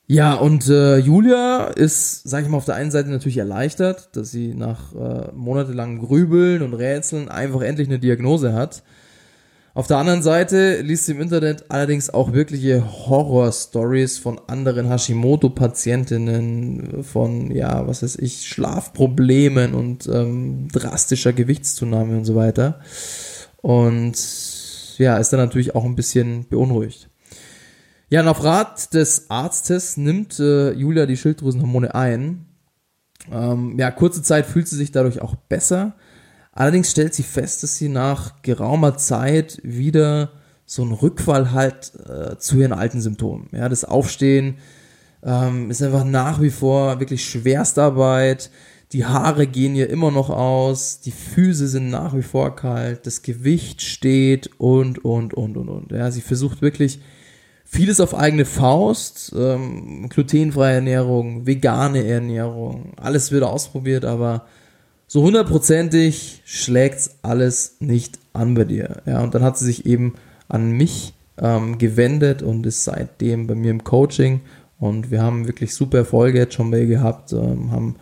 Ja, 0.10 0.36
und 0.36 0.70
äh, 0.70 0.98
Julia 1.00 1.66
ist, 1.66 2.24
sag 2.24 2.44
ich 2.44 2.50
mal, 2.50 2.56
auf 2.58 2.66
der 2.66 2.76
einen 2.76 2.92
Seite 2.92 3.10
natürlich 3.10 3.40
erleichtert, 3.40 4.16
dass 4.16 4.32
sie 4.32 4.54
nach 4.54 4.96
äh, 4.96 5.32
monatelangem 5.34 6.00
Grübeln 6.00 6.62
und 6.62 6.74
Rätseln 6.74 7.28
einfach 7.28 7.60
endlich 7.62 7.90
eine 7.90 8.00
Diagnose 8.00 8.54
hat. 8.54 8.84
Auf 9.74 9.88
der 9.88 9.98
anderen 9.98 10.24
Seite 10.24 10.80
liest 10.82 11.06
sie 11.06 11.12
im 11.12 11.22
Internet 11.22 11.66
allerdings 11.70 12.10
auch 12.10 12.32
wirkliche 12.32 12.86
Horror-Stories 13.08 14.18
von 14.18 14.40
anderen 14.48 14.88
Hashimoto-Patientinnen, 14.88 17.04
von, 17.04 17.52
ja, 17.52 17.86
was 17.86 18.02
weiß 18.02 18.16
ich, 18.16 18.48
Schlafproblemen 18.48 19.76
und 19.76 20.08
ähm, 20.08 20.70
drastischer 20.72 21.34
Gewichtszunahme 21.34 22.18
und 22.18 22.26
so 22.26 22.36
weiter. 22.36 22.80
Und 23.62 24.16
ja, 24.98 25.18
ist 25.18 25.34
dann 25.34 25.42
natürlich 25.42 25.76
auch 25.76 25.84
ein 25.84 25.96
bisschen 25.96 26.48
beunruhigt. 26.50 27.10
Ja, 28.10 28.22
und 28.22 28.28
auf 28.28 28.44
Rat 28.44 28.94
des 28.94 29.30
Arztes 29.30 29.98
nimmt 29.98 30.40
äh, 30.40 30.72
Julia 30.72 31.06
die 31.06 31.18
Schilddrüsenhormone 31.18 31.94
ein. 31.94 32.46
Ähm, 33.32 33.78
ja, 33.78 33.92
kurze 33.92 34.22
Zeit 34.22 34.46
fühlt 34.46 34.68
sie 34.68 34.78
sich 34.78 34.92
dadurch 34.92 35.22
auch 35.22 35.36
besser 35.36 35.96
Allerdings 36.58 36.90
stellt 36.90 37.14
sie 37.14 37.22
fest, 37.22 37.62
dass 37.62 37.78
sie 37.78 37.88
nach 37.88 38.42
geraumer 38.42 38.98
Zeit 38.98 39.60
wieder 39.62 40.32
so 40.66 40.82
einen 40.82 40.94
Rückfall 40.94 41.52
hat 41.52 41.92
äh, 42.10 42.40
zu 42.40 42.58
ihren 42.58 42.74
alten 42.74 43.00
Symptomen. 43.00 43.48
Ja, 43.52 43.70
das 43.70 43.86
Aufstehen 43.86 44.56
ähm, 45.22 45.70
ist 45.70 45.84
einfach 45.84 46.04
nach 46.04 46.42
wie 46.42 46.50
vor 46.50 47.00
wirklich 47.00 47.30
Schwerstarbeit. 47.30 48.50
Die 48.92 49.06
Haare 49.06 49.46
gehen 49.46 49.76
ihr 49.76 49.88
immer 49.92 50.10
noch 50.10 50.32
aus, 50.32 51.00
die 51.00 51.12
Füße 51.12 51.68
sind 51.68 51.92
nach 51.92 52.16
wie 52.16 52.24
vor 52.24 52.56
kalt, 52.56 53.06
das 53.06 53.22
Gewicht 53.22 53.84
steht 53.84 54.50
und, 54.58 55.06
und, 55.06 55.36
und, 55.36 55.58
und, 55.58 55.70
und. 55.70 55.92
Ja, 55.92 56.10
sie 56.10 56.22
versucht 56.22 56.64
wirklich 56.64 57.02
vieles 57.70 58.00
auf 58.00 58.16
eigene 58.16 58.46
Faust, 58.46 59.34
ähm, 59.38 60.08
glutenfreie 60.10 60.76
Ernährung, 60.76 61.46
vegane 61.46 62.06
Ernährung, 62.06 62.94
alles 62.96 63.32
wird 63.32 63.44
ausprobiert, 63.44 64.06
aber 64.06 64.46
so 65.06 65.22
hundertprozentig 65.22 66.42
schlägt's 66.46 67.18
alles 67.22 67.78
nicht 67.80 68.20
an 68.34 68.56
bei 68.56 68.64
dir. 68.64 69.02
Ja, 69.06 69.22
und 69.22 69.36
dann 69.36 69.44
hat 69.44 69.58
sie 69.58 69.66
sich 69.66 69.86
eben 69.86 70.16
an 70.48 70.72
mich 70.72 71.14
ähm, 71.38 71.78
gewendet 71.78 72.42
und 72.42 72.66
ist 72.66 72.84
seitdem 72.84 73.48
bei 73.48 73.56
mir 73.56 73.72
im 73.72 73.84
Coaching. 73.84 74.42
Und 74.80 75.12
wir 75.12 75.22
haben 75.22 75.48
wirklich 75.48 75.74
super 75.74 76.00
Erfolge 76.00 76.40
jetzt 76.40 76.54
schon 76.54 76.74
ihr 76.74 76.86
gehabt, 76.86 77.34
ähm, 77.34 77.72
haben 77.72 77.96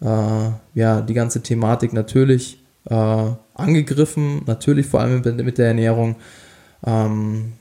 äh, 0.00 0.78
ja 0.78 1.00
die 1.00 1.14
ganze 1.14 1.42
Thematik 1.42 1.92
natürlich 1.92 2.62
äh, 2.88 3.30
angegriffen, 3.54 4.42
natürlich 4.46 4.86
vor 4.86 5.00
allem 5.00 5.22
mit, 5.22 5.44
mit 5.44 5.58
der 5.58 5.68
Ernährung. 5.68 6.16
Ähm, 6.84 7.52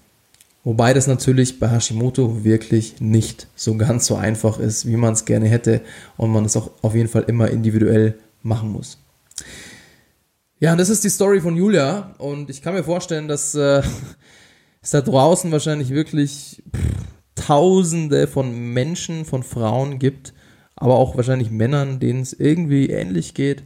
wobei 0.66 0.94
das 0.94 1.08
natürlich 1.08 1.60
bei 1.60 1.70
Hashimoto 1.70 2.44
wirklich 2.44 3.00
nicht 3.00 3.48
so 3.56 3.78
ganz 3.78 4.06
so 4.08 4.16
einfach 4.16 4.60
ist, 4.60 4.86
wie 4.86 4.98
man 4.98 5.14
es 5.14 5.24
gerne 5.24 5.48
hätte 5.48 5.80
und 6.18 6.32
man 6.32 6.44
es 6.44 6.58
auch 6.58 6.72
auf 6.82 6.94
jeden 6.94 7.08
Fall 7.08 7.24
immer 7.28 7.50
individuell 7.50 8.16
machen 8.44 8.74
muss. 8.74 8.98
Ja, 10.60 10.74
und 10.74 10.78
das 10.78 10.90
ist 10.90 11.04
die 11.04 11.10
Story 11.10 11.40
von 11.40 11.56
Julia. 11.56 12.16
Und 12.18 12.50
ich 12.50 12.62
kann 12.62 12.74
mir 12.74 12.84
vorstellen, 12.84 13.28
dass 13.28 13.56
äh, 13.56 13.82
es 14.82 14.90
da 14.92 15.00
draußen 15.00 15.52
wahrscheinlich 15.52 15.92
wirklich 15.92 16.62
pff, 16.76 17.06
Tausende 17.36 18.28
von 18.28 18.74
Menschen, 18.74 19.26
von 19.26 19.44
Frauen 19.44 20.00
gibt, 20.00 20.34
aber 20.76 20.96
auch 20.96 21.18
wahrscheinlich 21.18 21.52
Männern, 21.52 22.00
denen 22.00 22.22
es 22.22 22.32
irgendwie 22.32 22.90
ähnlich 22.90 23.34
geht, 23.34 23.64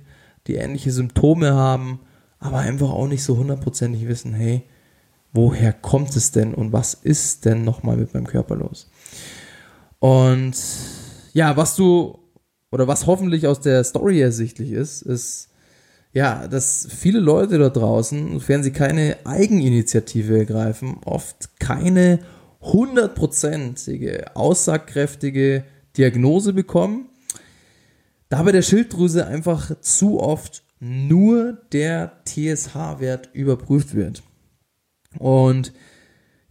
die 0.48 0.56
ähnliche 0.56 0.92
Symptome 0.92 1.54
haben, 1.54 2.00
aber 2.40 2.58
einfach 2.58 2.90
auch 2.90 3.08
nicht 3.08 3.24
so 3.24 3.38
hundertprozentig 3.38 4.08
wissen, 4.08 4.34
hey, 4.34 4.64
woher 5.34 5.74
kommt 5.74 6.16
es 6.16 6.32
denn 6.32 6.54
und 6.54 6.74
was 6.74 6.94
ist 6.94 7.46
denn 7.46 7.64
nochmal 7.64 7.98
mit 7.98 8.14
meinem 8.14 8.28
Körper 8.28 8.56
los? 8.56 8.90
Und 10.00 10.56
ja, 11.34 11.56
was 11.58 11.76
du 11.76 12.20
oder 12.72 12.88
was 12.88 13.08
hoffentlich 13.08 13.48
aus 13.48 13.60
der 13.60 13.84
Story 13.84 14.22
ersichtlich 14.22 14.72
ist, 14.72 15.02
ist, 15.02 15.50
ja, 16.12 16.48
dass 16.48 16.88
viele 16.90 17.20
Leute 17.20 17.58
da 17.58 17.70
draußen, 17.70 18.34
sofern 18.34 18.64
sie 18.64 18.72
keine 18.72 19.18
Eigeninitiative 19.26 20.40
ergreifen, 20.40 20.98
oft 21.06 21.60
keine 21.60 22.20
hundertprozentige, 22.62 24.36
aussagkräftige 24.36 25.64
Diagnose 25.98 26.54
bekommen, 26.54 27.10
da 28.30 28.44
bei 28.44 28.52
der 28.52 28.62
Schilddrüse 28.62 29.26
einfach 29.26 29.80
zu 29.82 30.20
oft 30.20 30.64
nur 30.80 31.58
der 31.72 32.24
TSH-Wert 32.26 33.30
überprüft 33.34 33.96
wird. 33.96 34.24
Und 35.20 35.74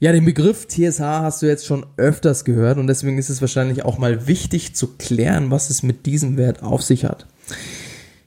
ja, 0.01 0.13
den 0.13 0.25
Begriff 0.25 0.69
TSH 0.69 1.01
hast 1.01 1.43
du 1.43 1.47
jetzt 1.47 1.67
schon 1.67 1.85
öfters 1.97 2.45
gehört 2.45 2.79
und 2.79 2.87
deswegen 2.87 3.19
ist 3.19 3.31
es 3.31 3.41
wahrscheinlich 3.41 3.85
auch 3.85 3.99
mal 3.99 4.29
wichtig 4.29 4.77
zu 4.77 4.97
klären, 4.97 5.51
was 5.51 5.71
es 5.71 5.83
mit 5.83 6.07
diesem 6.07 6.37
Wert 6.37 6.63
auf 6.63 6.83
sich 6.83 7.05
hat. 7.05 7.27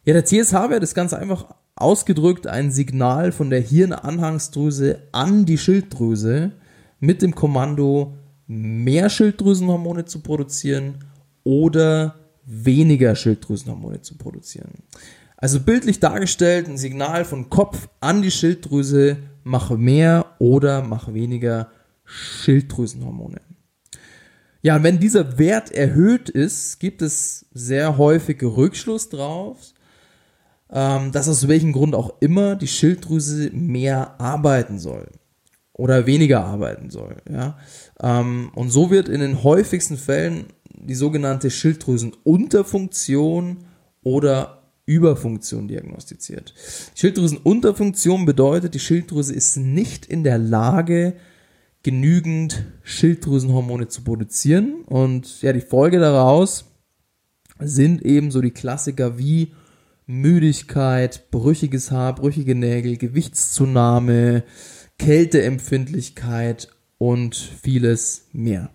Ja, 0.04 0.14
der 0.14 0.26
TSH-Wert 0.26 0.84
ist 0.84 0.96
ganz 0.96 1.14
einfach 1.14 1.46
ausgedrückt 1.76 2.48
ein 2.48 2.72
Signal 2.72 3.32
von 3.32 3.50
der 3.50 3.62
Hirnanhangsdrüse 3.62 5.00
an 5.14 5.46
die 5.46 5.58
Schilddrüse 5.58 6.52
mit 7.00 7.22
dem 7.22 7.36
Kommando 7.36 8.18
mehr 8.48 9.10
Schilddrüsenhormone 9.10 10.06
zu 10.06 10.20
produzieren 10.20 11.06
oder 11.44 12.16
weniger 12.46 13.16
Schilddrüsenhormone 13.16 14.02
zu 14.02 14.18
produzieren. 14.18 14.84
Also 15.38 15.60
bildlich 15.60 16.00
dargestellt 16.00 16.68
ein 16.68 16.78
Signal 16.78 17.24
von 17.24 17.50
Kopf 17.50 17.88
an 18.02 18.22
die 18.22 18.32
Schilddrüse 18.32 19.18
mach 19.44 19.72
mehr 19.72 20.26
oder 20.42 20.82
mach 20.82 21.14
weniger 21.14 21.70
Schilddrüsenhormone. 22.04 23.40
Ja, 24.64 24.76
und 24.76 24.84
wenn 24.84 25.00
dieser 25.00 25.38
Wert 25.38 25.72
erhöht 25.72 26.30
ist, 26.30 26.80
gibt 26.80 27.04
es 27.04 27.46
sehr 27.54 28.00
häufig 28.00 28.42
Rückschluss 28.42 29.10
drauf, 29.10 29.60
ähm, 30.72 31.12
dass 31.12 31.30
aus 31.30 31.48
welchem 31.48 31.74
Grund 31.74 31.94
auch 31.94 32.16
immer 32.22 32.56
die 32.56 32.68
Schilddrüse 32.68 33.52
mehr 33.52 34.20
arbeiten 34.20 34.80
soll 34.80 35.12
oder 35.74 36.08
weniger 36.08 36.44
arbeiten 36.44 36.90
soll. 36.90 37.18
Ja? 37.30 37.60
Ähm, 38.02 38.50
und 38.56 38.72
so 38.72 38.90
wird 38.90 39.10
in 39.10 39.20
den 39.20 39.44
häufigsten 39.44 39.98
Fällen 39.98 40.48
die 40.74 40.96
sogenannte 40.96 41.52
Schilddrüsenunterfunktion 41.52 43.58
oder 44.02 44.61
Überfunktion 44.92 45.68
diagnostiziert. 45.68 46.54
Schilddrüsenunterfunktion 46.96 48.26
bedeutet, 48.26 48.74
die 48.74 48.80
Schilddrüse 48.80 49.34
ist 49.34 49.58
nicht 49.58 50.06
in 50.06 50.24
der 50.24 50.38
Lage, 50.38 51.14
genügend 51.84 52.66
Schilddrüsenhormone 52.84 53.88
zu 53.88 54.04
produzieren. 54.04 54.84
Und 54.86 55.42
ja, 55.42 55.54
die 55.54 55.62
Folge 55.62 56.00
daraus 56.00 56.66
sind 57.60 58.02
eben 58.04 58.32
so 58.32 58.42
die 58.42 58.52
Klassiker 58.52 59.18
wie 59.18 59.54
Müdigkeit, 60.08 61.32
brüchiges 61.32 61.90
Haar, 61.92 62.16
brüchige 62.16 62.56
Nägel, 62.56 62.98
Gewichtszunahme, 62.98 64.44
Kälteempfindlichkeit 65.00 66.68
und 66.98 67.36
vieles 67.36 68.28
mehr. 68.34 68.72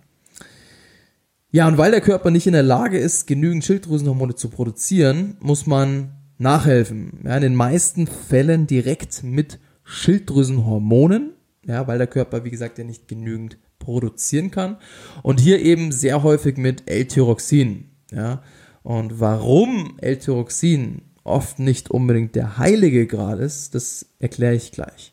Ja, 1.57 1.67
und 1.67 1.79
weil 1.79 1.89
der 1.89 2.01
Körper 2.01 2.29
nicht 2.29 2.45
in 2.45 2.53
der 2.53 2.61
Lage 2.61 2.99
ist, 2.99 3.25
genügend 3.25 3.65
Schilddrüsenhormone 3.65 4.35
zu 4.35 4.49
produzieren, 4.49 5.37
muss 5.39 5.65
man 5.65 6.11
nachhelfen. 6.37 7.21
Ja, 7.25 7.35
in 7.35 7.41
den 7.41 7.55
meisten 7.55 8.05
Fällen 8.05 8.67
direkt 8.67 9.23
mit 9.23 9.57
Schilddrüsenhormonen, 9.83 11.31
ja, 11.65 11.87
weil 11.87 11.97
der 11.97 12.05
Körper, 12.05 12.45
wie 12.45 12.51
gesagt, 12.51 12.77
ja 12.77 12.83
nicht 12.83 13.07
genügend 13.07 13.57
produzieren 13.79 14.51
kann. 14.51 14.77
Und 15.23 15.39
hier 15.39 15.59
eben 15.59 15.91
sehr 15.91 16.21
häufig 16.21 16.57
mit 16.57 16.87
L-Tyroxin. 16.87 17.85
Ja. 18.11 18.43
Und 18.83 19.19
warum 19.19 19.97
L-Tyroxin 19.99 21.01
oft 21.23 21.57
nicht 21.57 21.89
unbedingt 21.89 22.35
der 22.35 22.59
heilige 22.59 23.07
Grad 23.07 23.39
ist, 23.39 23.73
das 23.73 24.05
erkläre 24.19 24.53
ich 24.53 24.71
gleich. 24.71 25.11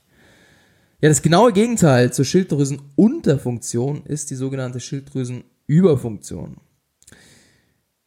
Ja, 1.00 1.08
das 1.08 1.22
genaue 1.22 1.54
Gegenteil 1.54 2.12
zur 2.12 2.26
Schilddrüsenunterfunktion 2.26 4.04
ist 4.04 4.30
die 4.30 4.34
sogenannte 4.34 4.80
Schilddrüsen 4.80 5.44
Überfunktion. 5.66 6.56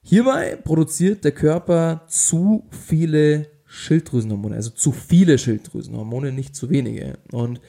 Hierbei 0.04 0.56
produziert 0.56 1.26
der 1.26 1.34
Körper 1.34 2.04
zu 2.08 2.64
viele 2.70 3.48
Schilddrüsenhormone, 3.66 4.56
also 4.56 4.70
zu 4.70 4.92
viele 4.92 5.38
Schilddrüsenhormone, 5.38 6.32
nicht 6.32 6.56
zu 6.56 6.70
wenige. 6.70 7.18
Und 7.32 7.60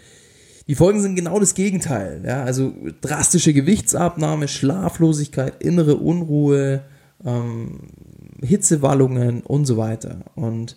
die 0.69 0.75
Folgen 0.75 1.01
sind 1.01 1.17
genau 1.17 1.41
das 1.41 1.55
Gegenteil. 1.55 2.23
Ja? 2.25 2.45
Also 2.45 2.73
drastische 3.01 3.53
Gewichtsabnahme, 3.53 4.47
Schlaflosigkeit, 4.49 5.63
innere 5.63 5.97
Unruhe, 5.97 6.85
ähm, 7.25 7.89
Hitzewallungen 8.43 9.43
und 9.43 9.65
so 9.65 9.77
weiter. 9.77 10.27
Und 10.35 10.77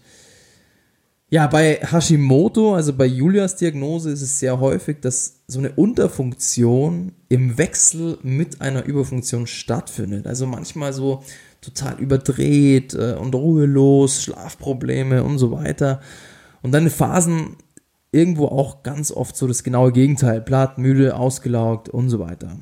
ja, 1.34 1.48
bei 1.48 1.80
Hashimoto, 1.82 2.76
also 2.76 2.92
bei 2.92 3.06
Julias 3.06 3.56
Diagnose, 3.56 4.12
ist 4.12 4.22
es 4.22 4.38
sehr 4.38 4.60
häufig, 4.60 5.00
dass 5.00 5.44
so 5.48 5.60
eine 5.60 5.72
Unterfunktion 5.72 7.14
im 7.30 7.58
Wechsel 7.58 8.18
mit 8.22 8.60
einer 8.60 8.84
Überfunktion 8.84 9.48
stattfindet. 9.48 10.28
Also 10.28 10.46
manchmal 10.46 10.92
so 10.92 11.24
total 11.62 11.98
überdreht 12.00 12.96
äh, 12.96 13.14
und 13.14 13.34
ruhelos, 13.34 14.24
Schlafprobleme 14.24 15.24
und 15.24 15.38
so 15.38 15.54
weiter. 15.54 16.02
Und 16.64 16.74
dann 16.74 16.84
in 16.84 16.90
Phasen 16.90 17.56
irgendwo 18.12 18.48
auch 18.48 18.84
ganz 18.84 19.10
oft 19.10 19.38
so 19.38 19.48
das 19.48 19.64
genaue 19.64 19.94
Gegenteil, 19.94 20.42
platt, 20.42 20.80
müde, 20.80 21.16
ausgelaugt 21.16 21.88
und 21.88 22.10
so 22.10 22.20
weiter. 22.20 22.58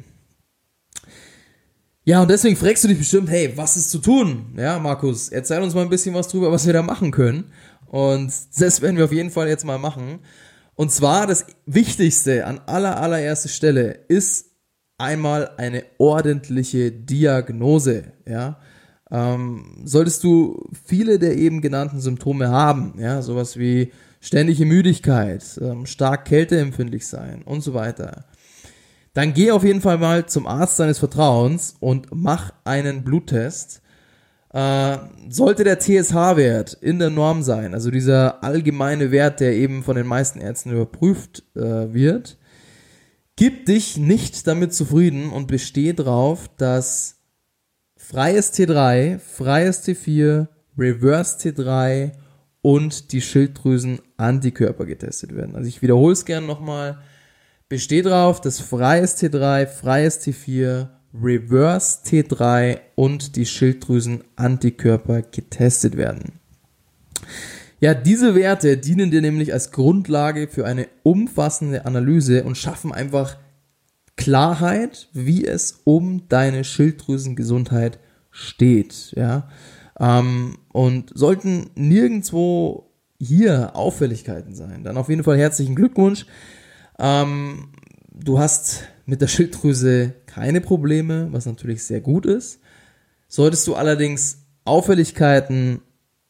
Ja, 2.03 2.21
und 2.21 2.29
deswegen 2.29 2.55
fragst 2.55 2.83
du 2.83 2.87
dich 2.87 2.99
bestimmt, 2.99 3.29
hey, 3.29 3.51
was 3.55 3.77
ist 3.77 3.89
zu 3.89 3.97
tun? 3.97 4.53
Ja, 4.57 4.77
Markus, 4.77 5.29
erzähl 5.29 5.61
uns 5.61 5.73
mal 5.73 5.81
ein 5.81 5.89
bisschen 5.89 6.13
was 6.15 6.27
drüber, 6.27 6.51
was 6.51 6.65
wir 6.67 6.73
da 6.73 6.83
machen 6.83 7.11
können. 7.11 7.51
Und 7.89 8.31
das 8.57 8.81
werden 8.81 8.97
wir 8.97 9.05
auf 9.05 9.11
jeden 9.11 9.31
Fall 9.31 9.47
jetzt 9.47 9.65
mal 9.65 9.77
machen. 9.77 10.19
Und 10.75 10.91
zwar 10.91 11.27
das 11.27 11.45
Wichtigste 11.65 12.45
an 12.45 12.61
aller, 12.65 13.01
allererster 13.01 13.49
Stelle 13.49 13.99
ist 14.07 14.45
einmal 14.97 15.51
eine 15.57 15.83
ordentliche 15.97 16.91
Diagnose. 16.91 18.13
Ja, 18.27 18.59
ähm, 19.11 19.81
solltest 19.85 20.23
du 20.23 20.69
viele 20.85 21.19
der 21.19 21.37
eben 21.37 21.61
genannten 21.61 21.99
Symptome 21.99 22.49
haben, 22.49 22.93
ja, 22.99 23.21
sowas 23.21 23.57
wie 23.57 23.91
ständige 24.21 24.65
Müdigkeit, 24.65 25.43
ähm, 25.61 25.85
stark 25.85 26.25
kälteempfindlich 26.25 27.07
sein 27.07 27.41
und 27.43 27.61
so 27.61 27.73
weiter, 27.73 28.25
dann 29.13 29.33
geh 29.33 29.51
auf 29.51 29.63
jeden 29.63 29.81
Fall 29.81 29.97
mal 29.97 30.27
zum 30.27 30.45
Arzt 30.45 30.79
deines 30.79 30.99
Vertrauens 30.99 31.75
und 31.79 32.07
mach 32.11 32.53
einen 32.63 33.03
Bluttest. 33.03 33.81
Äh, 34.51 34.97
sollte 35.29 35.63
der 35.63 35.79
TSH-Wert 35.79 36.73
in 36.81 36.97
der 36.97 37.11
Norm 37.11 37.43
sein, 37.43 37.75
also 37.75 37.91
dieser 37.91 38.43
allgemeine 38.43 39.11
Wert, 39.11 39.39
der 39.41 39.53
eben 39.53 39.83
von 39.83 39.95
den 39.95 40.07
meisten 40.07 40.39
Ärzten 40.39 40.71
überprüft 40.71 41.43
äh, 41.55 41.93
wird, 41.93 42.37
gib 43.35 43.67
dich 43.67 43.97
nicht 43.97 44.47
damit 44.47 44.73
zufrieden 44.73 45.29
und 45.29 45.47
besteh 45.47 45.93
drauf, 45.93 46.49
dass 46.57 47.19
freies 47.95 48.51
T3, 48.53 49.19
freies 49.19 49.87
T4, 49.87 50.47
Reverse 50.77 51.37
T3 51.37 52.13
und 52.61 53.11
die 53.11 53.21
Schilddrüsen-Antikörper 53.21 54.85
getestet 54.85 55.35
werden. 55.35 55.55
Also 55.55 55.67
ich 55.67 55.81
wiederhole 55.83 56.13
es 56.13 56.25
gerne 56.25 56.47
nochmal. 56.47 56.97
Besteht 57.67 58.07
darauf, 58.07 58.41
dass 58.41 58.59
freies 58.59 59.15
T3, 59.21 59.67
freies 59.67 60.19
T4, 60.25 60.87
Reverse 61.13 61.99
T3 62.05 62.79
und 62.95 63.35
die 63.35 63.45
Schilddrüsen-Antikörper 63.45 65.23
getestet 65.23 65.97
werden. 65.97 66.33
Ja, 67.79 67.93
diese 67.93 68.35
Werte 68.35 68.77
dienen 68.77 69.09
dir 69.09 69.21
nämlich 69.21 69.53
als 69.53 69.71
Grundlage 69.71 70.47
für 70.47 70.65
eine 70.65 70.87
umfassende 71.03 71.85
Analyse 71.85 72.43
und 72.43 72.57
schaffen 72.57 72.91
einfach 72.91 73.37
Klarheit, 74.17 75.07
wie 75.13 75.45
es 75.45 75.79
um 75.85 76.27
deine 76.27 76.65
Schilddrüsengesundheit 76.65 77.99
steht. 78.31 79.13
Ja? 79.15 79.47
Ähm, 79.97 80.57
und 80.73 81.11
sollten 81.15 81.69
nirgendwo 81.75 82.91
hier 83.17 83.75
Auffälligkeiten 83.75 84.55
sein, 84.55 84.83
dann 84.83 84.97
auf 84.97 85.09
jeden 85.09 85.23
Fall 85.23 85.37
herzlichen 85.37 85.75
Glückwunsch. 85.75 86.25
Ähm, 86.99 87.69
du 88.13 88.39
hast 88.39 88.83
mit 89.09 89.21
der 89.21 89.27
Schilddrüse 89.27 90.13
keine 90.27 90.61
Probleme, 90.61 91.29
was 91.31 91.47
natürlich 91.47 91.83
sehr 91.83 91.99
gut 91.99 92.27
ist. 92.27 92.59
Solltest 93.27 93.65
du 93.67 93.73
allerdings 93.73 94.45
Auffälligkeiten 94.65 95.81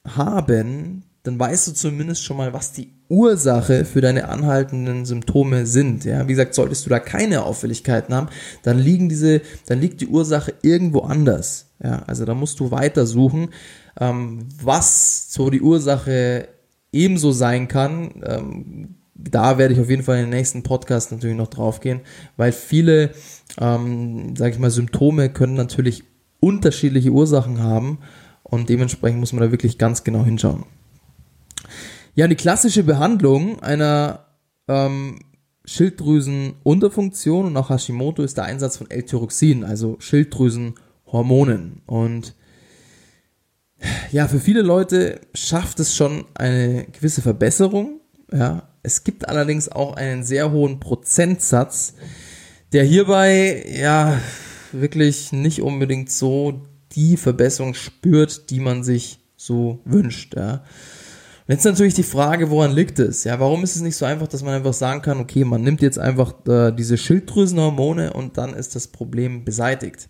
haben, 0.08 1.04
dann 1.24 1.38
weißt 1.38 1.68
du 1.68 1.72
zumindest 1.74 2.24
schon 2.24 2.38
mal, 2.38 2.54
was 2.54 2.72
die 2.72 2.94
Ursache 3.10 3.84
für 3.84 4.00
deine 4.00 4.30
anhaltenden 4.30 5.06
Symptome 5.06 5.66
sind. 5.66 6.06
Ja, 6.06 6.26
wie 6.26 6.32
gesagt, 6.32 6.54
solltest 6.54 6.86
du 6.86 6.90
da 6.90 7.00
keine 7.00 7.44
Auffälligkeiten 7.44 8.16
haben, 8.16 8.30
dann 8.64 8.80
liegen 8.80 9.10
diese, 9.10 9.42
dann 9.68 9.82
liegt 9.82 10.00
die 10.00 10.08
Ursache 10.08 10.54
irgendwo 10.62 11.02
anders. 11.02 11.72
Ja, 11.84 12.04
also 12.08 12.24
da 12.24 12.34
musst 12.34 12.62
du 12.62 12.72
weiter 12.72 13.06
suchen, 13.06 13.50
ähm, 14.00 14.48
was 14.62 15.34
so 15.34 15.50
die 15.50 15.62
Ursache 15.62 16.48
ebenso 16.94 17.34
sein 17.34 17.68
kann. 17.68 18.24
Ähm, 18.26 18.96
da 19.24 19.58
werde 19.58 19.74
ich 19.74 19.80
auf 19.80 19.90
jeden 19.90 20.04
Fall 20.04 20.18
in 20.18 20.26
den 20.26 20.30
nächsten 20.32 20.64
Podcast 20.64 21.12
natürlich 21.12 21.36
noch 21.36 21.48
drauf 21.50 21.80
gehen, 21.80 22.02
weil 22.38 22.52
viele, 22.52 23.12
ähm, 23.60 24.36
sage 24.36 24.54
ich 24.54 24.60
mal, 24.60 24.72
Symptome 24.72 25.30
können 25.30 25.56
natürlich 25.56 26.04
unterschiedliche 26.40 27.12
Ursachen 27.12 27.62
haben 27.62 28.00
und 28.44 28.70
dementsprechend 28.70 29.20
muss 29.20 29.34
man 29.34 29.44
da 29.44 29.52
wirklich 29.52 29.78
ganz 29.78 30.04
genau 30.04 30.24
hinschauen. 30.24 30.64
Ja, 32.16 32.28
die 32.28 32.36
klassische 32.36 32.84
Behandlung 32.84 33.62
einer 33.62 34.26
ähm, 34.68 35.20
Schilddrüsenunterfunktion 35.66 37.48
und 37.48 37.58
auch 37.58 37.70
Hashimoto 37.70 38.24
ist 38.24 38.38
der 38.38 38.46
Einsatz 38.46 38.78
von 38.78 38.90
L-Tyroxin, 38.90 39.64
also 39.64 39.98
Schilddrüsenhormonen. 40.00 41.82
Und 41.86 42.36
ja, 44.12 44.28
für 44.28 44.40
viele 44.40 44.62
Leute 44.62 45.22
schafft 45.34 45.80
es 45.80 45.96
schon 45.96 46.26
eine 46.34 46.86
gewisse 46.86 47.22
Verbesserung. 47.22 48.02
Ja, 48.32 48.69
es 48.84 49.04
gibt 49.04 49.28
allerdings 49.28 49.70
auch 49.70 49.96
einen 49.96 50.24
sehr 50.24 50.52
hohen 50.52 50.80
Prozentsatz, 50.80 51.94
der 52.72 52.84
hierbei 52.84 53.66
ja 53.68 54.20
wirklich 54.72 55.32
nicht 55.32 55.62
unbedingt 55.62 56.12
so 56.12 56.62
die 56.94 57.18
Verbesserung 57.18 57.74
spürt, 57.74 58.50
die 58.50 58.60
man 58.60 58.84
sich 58.84 59.20
so 59.36 59.80
wünscht. 59.86 60.36
Ja. 60.36 60.64
Jetzt 61.48 61.66
natürlich 61.66 61.96
die 61.96 62.04
Frage, 62.04 62.52
woran 62.52 62.74
liegt 62.74 63.00
es? 63.00 63.24
Ja, 63.24 63.40
warum 63.40 63.64
ist 63.64 63.76
es 63.76 63.82
nicht 63.82 63.96
so 63.96 64.06
einfach, 64.06 64.28
dass 64.28 64.44
man 64.44 64.54
einfach 64.54 64.74
sagen 64.74 65.02
kann, 65.02 65.20
okay, 65.20 65.44
man 65.44 65.64
nimmt 65.64 65.82
jetzt 65.82 65.98
einfach 65.98 66.34
äh, 66.48 66.72
diese 66.72 66.98
Schilddrüsenhormone 66.98 68.14
und 68.14 68.38
dann 68.38 68.54
ist 68.54 68.76
das 68.76 68.88
Problem 68.88 69.46
beseitigt? 69.46 70.10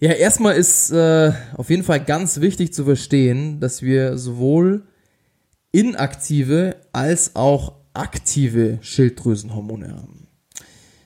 Ja, 0.00 0.10
erstmal 0.10 0.56
ist 0.56 0.90
äh, 0.90 1.32
auf 1.56 1.70
jeden 1.70 1.84
Fall 1.84 2.04
ganz 2.04 2.40
wichtig 2.40 2.74
zu 2.74 2.84
verstehen, 2.84 3.60
dass 3.60 3.80
wir 3.80 4.18
sowohl 4.18 4.82
inaktive 5.74 6.76
als 6.92 7.34
auch 7.34 7.74
aktive 7.94 8.78
Schilddrüsenhormone 8.80 9.88
haben. 9.88 10.28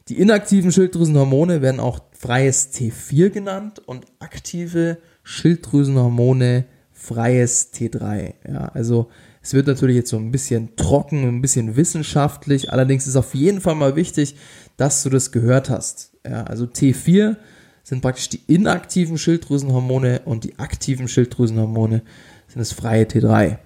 Die 0.09 0.19
inaktiven 0.19 0.73
Schilddrüsenhormone 0.73 1.63
werden 1.63 1.81
auch 1.81 2.01
freies 2.13 2.73
T4 2.73 3.31
genannt 3.31 3.81
und 3.87 4.05
aktive 4.19 4.99
Schilddrüsenhormone 5.23 6.67
freies 6.93 7.73
T3. 7.73 8.35
Ja, 8.47 8.69
also 8.75 9.09
es 9.41 9.55
wird 9.55 9.67
natürlich 9.67 9.97
jetzt 9.97 10.11
so 10.11 10.19
ein 10.19 10.31
bisschen 10.31 10.77
trocken, 10.77 11.27
ein 11.27 11.41
bisschen 11.41 11.77
wissenschaftlich. 11.77 12.71
Allerdings 12.71 13.07
ist 13.07 13.17
auf 13.17 13.35
jeden 13.35 13.63
Fall 13.63 13.75
mal 13.75 13.97
wichtig, 13.97 14.37
dass 14.77 15.03
du 15.03 15.09
das 15.09 15.33
gehört 15.33 15.71
hast. 15.71 16.13
Ja, 16.27 16.45
also 16.45 16.67
T4 16.67 17.37
sind 17.85 18.03
praktisch 18.03 18.29
die 18.29 18.43
inaktiven 18.47 19.17
Schilddrüsenhormone 19.17 20.23
und 20.27 20.45
die 20.45 20.59
aktiven 20.59 21.09
Schilddrüsenhormone 21.09 22.03
sind 22.49 22.59
das 22.59 22.73
freie 22.73 23.05
T3. 23.05 23.59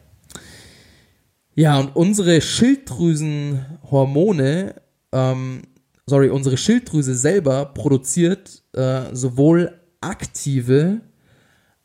Ja, 1.54 1.78
und 1.78 1.94
unsere 1.94 2.40
Schilddrüsenhormone, 2.40 4.74
ähm, 5.12 5.60
sorry, 6.06 6.30
unsere 6.30 6.56
Schilddrüse 6.56 7.14
selber 7.14 7.66
produziert 7.66 8.62
äh, 8.72 9.14
sowohl 9.14 9.78
aktive 10.00 11.02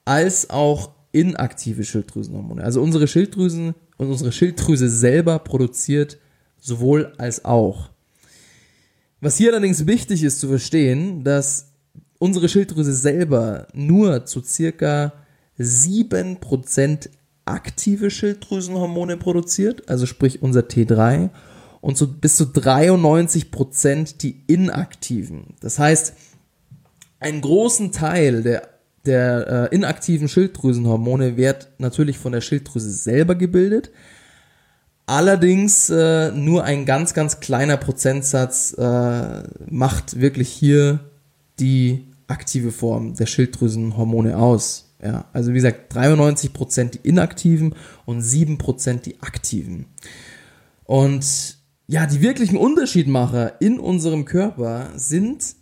als 0.06 0.50
auch 0.50 0.92
inaktive 1.12 1.84
Schilddrüsenhormone. 1.84 2.64
Also 2.64 2.82
unsere 2.82 3.10
Schilddrüsen 3.10 3.76
und 3.98 4.08
unsere 4.08 4.32
Schilddrüse 4.32 4.90
selber 4.90 5.40
produziert 5.40 6.18
sowohl 6.60 7.12
als 7.18 7.44
auch. 7.44 7.90
Was 9.20 9.36
hier 9.38 9.52
allerdings 9.52 9.86
wichtig 9.86 10.24
ist 10.24 10.40
zu 10.40 10.48
verstehen, 10.48 11.24
dass 11.24 11.74
unsere 12.20 12.48
Schilddrüse 12.48 12.94
selber 12.94 13.68
nur 13.74 14.26
zu 14.26 14.42
circa 14.42 15.12
7% 15.60 17.10
aktive 17.48 18.10
Schilddrüsenhormone 18.10 19.18
produziert, 19.18 19.90
also 19.90 20.06
sprich 20.06 20.42
unser 20.42 20.62
T3, 20.62 21.30
und 21.82 21.98
so 21.98 22.08
bis 22.08 22.36
zu 22.36 22.46
93% 22.46 24.18
die 24.18 24.42
inaktiven. 24.48 25.56
Das 25.60 25.80
heißt, 25.80 26.14
einen 27.20 27.42
großen 27.42 27.92
Teil 27.92 28.44
der 28.44 28.78
der 29.08 29.70
äh, 29.72 29.76
inaktiven 29.76 30.28
Schilddrüsenhormone 30.28 31.38
wird 31.38 31.70
natürlich 31.80 32.20
von 32.20 32.34
der 32.34 32.42
Schilddrüse 32.42 32.92
selber 32.92 33.36
gebildet. 33.36 33.90
Allerdings 35.06 35.90
äh, 35.90 36.32
nur 36.32 36.66
ein 36.66 36.86
ganz, 36.86 37.14
ganz 37.14 37.40
kleiner 37.40 37.78
Prozentsatz 37.78 38.74
äh, 38.74 39.44
macht 39.70 40.20
wirklich 40.20 40.50
hier 40.50 41.00
die 41.60 42.06
aktive 42.28 42.72
Form 42.72 43.16
der 43.16 43.26
Schilddrüsenhormone 43.26 44.38
aus. 44.38 44.87
Ja, 45.04 45.26
also 45.32 45.52
wie 45.52 45.56
gesagt, 45.56 45.94
93% 45.96 46.92
die 46.92 47.08
inaktiven 47.08 47.76
und 48.06 48.22
7% 48.22 49.02
die 49.02 49.22
aktiven. 49.22 49.86
Und 50.86 51.58
ja, 51.88 52.06
die 52.06 52.22
wirklichen 52.22 52.58
Unterschiedmacher 52.58 53.62
in 53.62 53.80
unserem 53.80 54.26
Körper 54.26 54.90
sind 54.96 55.56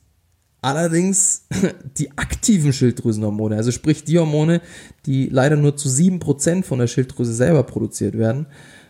allerdings 0.61 1.47
die 1.97 2.17
aktiven 2.17 2.73
Schilddrüsenhormone, 2.73 3.55
also 3.55 3.71
sprich 3.71 4.03
die 4.03 4.17
Hormone, 4.17 4.61
die 5.05 5.27
leider 5.27 5.57
nur 5.57 5.75
zu 5.77 5.89
7% 5.89 6.63
von 6.63 6.79
der 6.79 6.87
Schilddrüse 6.87 7.33
selber 7.33 7.63
produziert 7.63 8.17
werden, 8.17 8.47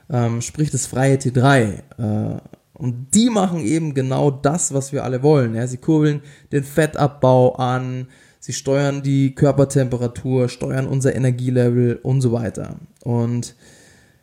ähm, 0.10 0.42
sprich 0.42 0.72
das 0.72 0.86
freie 0.86 1.18
T3. 1.18 2.38
Äh, 2.38 2.40
und 2.74 3.08
die 3.14 3.30
machen 3.30 3.62
eben 3.62 3.94
genau 3.94 4.32
das, 4.32 4.74
was 4.74 4.92
wir 4.92 5.04
alle 5.04 5.24
wollen. 5.24 5.56
Ja? 5.56 5.66
Sie 5.68 5.78
kurbeln 5.78 6.22
den 6.52 6.64
Fettabbau 6.64 7.56
an, 7.56 8.08
sie 8.46 8.54
steuern 8.54 9.02
die 9.02 9.34
Körpertemperatur, 9.34 10.50
steuern 10.50 10.86
unser 10.86 11.16
Energielevel 11.16 11.96
und 12.04 12.22
so 12.22 12.32
weiter. 12.32 12.76
Und 13.04 13.56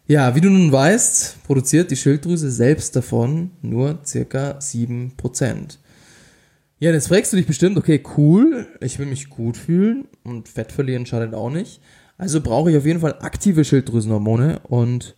ja, 0.06 0.36
wie 0.36 0.40
du 0.40 0.48
nun 0.48 0.70
weißt, 0.70 1.42
produziert 1.42 1.90
die 1.90 1.96
Schilddrüse 1.96 2.48
selbst 2.52 2.94
davon 2.94 3.50
nur 3.62 3.98
circa 4.06 4.58
7%. 4.58 5.10
Ja, 6.78 6.92
jetzt 6.92 7.08
fragst 7.08 7.32
du 7.32 7.36
dich 7.36 7.48
bestimmt, 7.48 7.76
okay, 7.76 8.00
cool, 8.16 8.68
ich 8.80 9.00
will 9.00 9.06
mich 9.06 9.28
gut 9.28 9.56
fühlen 9.56 10.06
und 10.22 10.48
Fett 10.48 10.70
verlieren 10.70 11.04
schadet 11.04 11.34
auch 11.34 11.50
nicht. 11.50 11.80
Also 12.16 12.40
brauche 12.40 12.70
ich 12.70 12.76
auf 12.76 12.86
jeden 12.86 13.00
Fall 13.00 13.16
aktive 13.22 13.64
Schilddrüsenhormone 13.64 14.60
und 14.60 15.16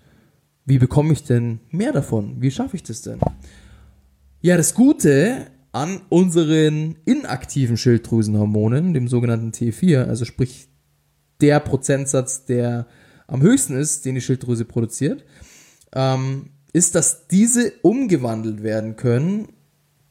wie 0.64 0.78
bekomme 0.78 1.12
ich 1.12 1.24
denn 1.24 1.60
mehr 1.70 1.92
davon? 1.92 2.36
Wie 2.40 2.50
schaffe 2.50 2.76
ich 2.76 2.82
das 2.84 3.02
denn? 3.02 3.20
Ja, 4.40 4.56
das 4.56 4.72
Gute 4.72 5.48
an 5.74 6.02
unseren 6.08 6.96
inaktiven 7.04 7.76
Schilddrüsenhormonen, 7.76 8.94
dem 8.94 9.08
sogenannten 9.08 9.50
T4, 9.50 10.04
also 10.04 10.24
sprich 10.24 10.68
der 11.40 11.58
Prozentsatz, 11.58 12.44
der 12.44 12.86
am 13.26 13.42
höchsten 13.42 13.76
ist, 13.76 14.04
den 14.04 14.14
die 14.14 14.20
Schilddrüse 14.20 14.64
produziert, 14.66 15.24
ähm, 15.92 16.50
ist, 16.72 16.94
dass 16.94 17.26
diese 17.26 17.72
umgewandelt 17.82 18.62
werden 18.62 18.94
können 18.94 19.48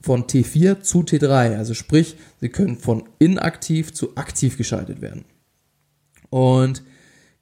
von 0.02 0.26
T4 0.26 0.82
zu 0.82 1.00
T3. 1.00 1.56
Also 1.56 1.74
sprich, 1.74 2.18
sie 2.42 2.50
können 2.50 2.78
von 2.78 3.08
inaktiv 3.20 3.94
zu 3.94 4.18
aktiv 4.18 4.58
geschaltet 4.58 5.00
werden. 5.00 5.24
Und 6.30 6.84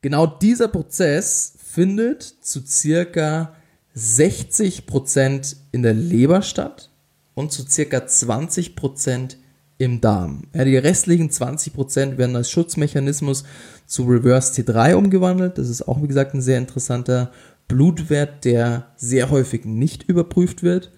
genau 0.02 0.28
dieser 0.28 0.68
Prozess 0.68 1.54
findet 1.58 2.22
zu 2.22 2.64
circa 2.64 3.56
60% 3.96 5.56
in 5.72 5.82
der 5.82 5.96
Leber 5.96 6.44
statt 6.44 6.91
und 7.34 7.52
zu 7.52 7.68
circa 7.68 7.98
20% 7.98 9.36
im 9.78 10.02
Darm. 10.02 10.44
Ja, 10.54 10.64
die 10.64 10.78
restlichen 10.78 11.30
20% 11.30 12.18
werden 12.18 12.36
als 12.36 12.52
Schutzmechanismus 12.52 13.44
zu 13.86 14.04
Reverse 14.04 14.62
T3 14.62 14.96
umgewandelt. 14.96 15.58
Das 15.58 15.70
ist 15.70 15.88
auch, 15.88 16.02
wie 16.04 16.08
gesagt, 16.08 16.34
ein 16.34 16.42
sehr 16.42 16.58
interessanter 16.58 17.32
Blutwert, 17.68 18.46
der 18.46 18.88
sehr 18.96 19.30
häufig 19.30 19.66
nicht 19.66 20.04
überprüft 20.04 20.62
wird. 20.62 20.92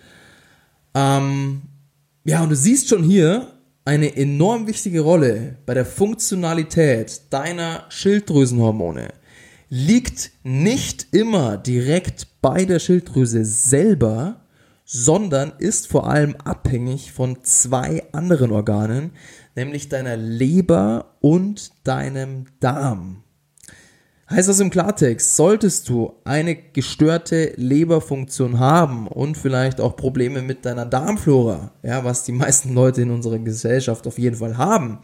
Ähm, 0.94 1.64
ja, 2.26 2.44
und 2.44 2.50
du 2.50 2.56
siehst 2.56 2.90
schon 2.90 3.04
hier 3.04 3.48
eine 3.86 4.16
enorm 4.16 4.68
wichtige 4.68 5.02
Rolle 5.02 5.58
bei 5.66 5.74
der 5.74 5.86
Funktionalität 5.86 7.22
deiner 7.30 7.86
Schilddrüsenhormone 7.90 9.10
liegt 9.76 10.30
nicht 10.44 11.08
immer 11.14 11.58
direkt 11.58 12.28
bei 12.42 12.64
der 12.66 12.78
Schilddrüse 12.78 13.44
selber, 13.44 14.43
sondern 14.86 15.54
ist 15.58 15.88
vor 15.88 16.10
allem 16.10 16.36
abhängig 16.44 17.12
von 17.12 17.44
zwei 17.44 18.04
anderen 18.12 18.52
Organen, 18.52 19.12
nämlich 19.56 19.90
deiner 19.90 20.18
Leber 20.18 21.16
und 21.22 21.72
deinem 21.88 22.46
Darm. 22.60 23.24
Heißt 24.30 24.50
das 24.50 24.60
im 24.60 24.70
Klartext, 24.70 25.36
solltest 25.36 25.90
du 25.90 26.14
eine 26.24 26.56
gestörte 26.56 27.54
Leberfunktion 27.56 28.58
haben 28.58 29.08
und 29.08 29.38
vielleicht 29.38 29.80
auch 29.80 29.96
Probleme 29.96 30.42
mit 30.42 30.66
deiner 30.66 30.86
Darmflora, 30.86 31.72
ja, 31.84 32.04
was 32.04 32.24
die 32.24 32.32
meisten 32.32 32.74
Leute 32.74 33.02
in 33.02 33.12
unserer 33.12 33.40
Gesellschaft 33.40 34.08
auf 34.08 34.18
jeden 34.18 34.38
Fall 34.38 34.58
haben, 34.58 35.00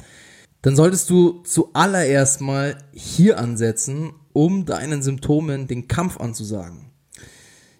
dann 0.61 0.75
solltest 0.75 1.09
du 1.09 1.43
zuallererst 1.43 2.41
mal 2.41 2.77
hier 2.91 3.39
ansetzen 3.39 4.13
um 4.33 4.65
deinen 4.65 5.01
Symptomen 5.01 5.67
den 5.67 5.87
Kampf 5.87 6.19
anzusagen. 6.19 6.91